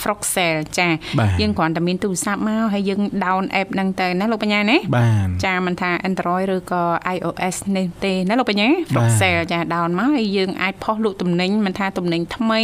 [0.03, 6.83] Froxel ចាបាទយើងគ្រាន់តែមានទូរស័ព្ទមកហើយយើង down app ហ្នឹងទៅណាលោកបញ្ញាណាបាទចាមិនថា Android ឬក៏
[7.17, 12.61] iOS នេះទេណាលោកបញ្ញាបាទ Foxel ចា down មកហើយយើងអាចផុសលក់ទំនិញមិនថាទំនិញថ្មី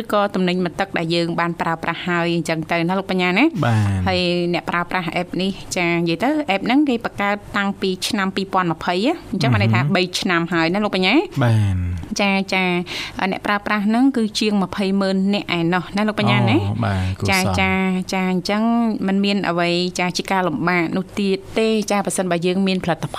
[0.00, 4.20] ឬក៏ទំនិញមួយទឹកដែលយើងបានប្រើប្រាស់ហើយអញ្ចឹងទៅណាលោកបញ្ញាណាបាទហើយ
[4.54, 8.94] អ្នកប្រើប្រាស់ app នេះចានិយាយទៅ app ហ្នឹងគេបង្កើតតាំងពីឆ្នាំ2020ហ៎
[9.32, 12.64] អញ្ចឹងបានន័យថា3ឆ្នាំហើយណាលោកបញ្ញាបាទចាចា
[13.30, 17.72] អ្នកប្រើប្រាស់ហ្នឹងគឺជាង20ម៉ឺនអ្នកឯណោះណាលោកបញ្ញាណាអូបាទគូចាសំចា
[18.12, 18.62] ចាអញ្ចឹង
[19.06, 19.70] มันមានអ្វី
[20.00, 23.18] ចាជាការលំបាកនោះទៀតទេចាបើសិនបើយើងមានផលិតផ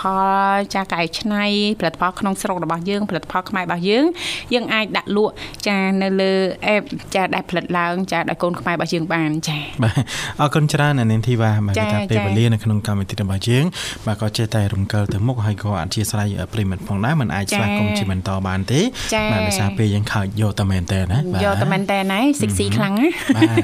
[0.53, 1.45] លចាកែច្នៃ
[1.79, 4.05] ផលិតផលក្នុងស្រុករបស់យើងផលិតផលខ្មែររបស់យើង
[4.53, 5.33] យើងអាចដាក់លក់
[5.67, 5.68] ចា
[6.03, 6.33] នៅលើ
[6.75, 6.83] app
[7.15, 9.93] ចាដែលផលិតឡើងចាដោយកូនខ្មែររបស់យើងបានចាបាទ
[10.41, 13.65] អរគុណច្រើនអានាងធីវ៉ាបាទចាគេថាចាពេលវេលានៅក្នុងកម្មវិធីរបស់យើង
[14.05, 18.81] បាទក៏ចេះតែរំកិលទៅមុខហើយក៏អធិស្ឋានប្រិមិត្តផងដែរมันអាចចាស្វាគមន៍ជាបន្តបានទេ
[19.13, 23.57] ចាបាទដោយសារពេលយើងខើចយកតែមែនតើណាបាទយកតែមែនតើណៃសិកស៊ីខ្លាំងណាបាទ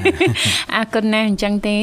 [0.76, 1.76] អរគុណណាស់អញ្ចឹងទេ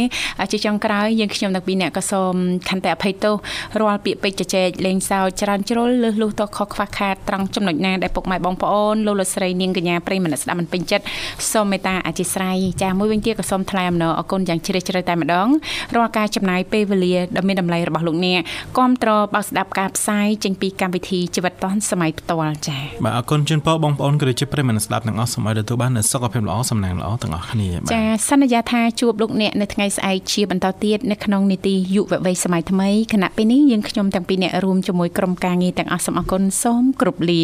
[0.52, 2.34] ជាចុងក្រោយយើងខ្ញុំទាំងពីរអ្នកក៏សូម
[2.70, 3.36] ខន្តីអភ័យទោស
[3.80, 11.06] រាល់ពាក្យពេចន៍ជជែកលេងសើចច្រើនជ្រុលលើសលុះតខុសខ្វះខាតត្រង់ចំណុចណាដែលពុកម៉ែបងប្អូនលោកលោកស្រីនាងកញ្ញាប្រិយប្រិយមិត្តស្ដាប់មិនពេញចិត្ត
[11.54, 15.48] សូមមេត្តាអធិស្ឋានចាមួយវិញទៀតក៏សូមថ្លែងអំណរអគុណយ៉ាងជ្រាលជ្រៅតែម្ដង
[15.96, 18.40] រាល់ការចំណាយពេលវេលាដ៏មានតម្លៃរបស់លោកអ្នក
[18.78, 37.44] គាំទ្របើកស្ដាប់ការផ្សាយចេញពីកម្មវិធីជីវិតឌွန်សម័យផ្ទាល់ចាបាទអរគុណជូនពរបងប្អូនក៏ដូចជាប្រិយមិត្តស្ដាប់ទាំងអស់សូមឲ្យទទួលបាននូវសុខភាពល្អសំណាងល្អទាំងអស់គ្នាបាទចាសន្យាថាជួបលោកអ្នកនៅថ្ងៃស្អែកជាបន្តទៀតនៅក្នុងនីតិយុវវ័យសម័យថ្មីខណៈពេលនេះយើងខ្ញុំទាំងពីរអ្នករួមជាមួយក្រុមការងារទាំងអស់សូមអរគុណសូមគោរពលា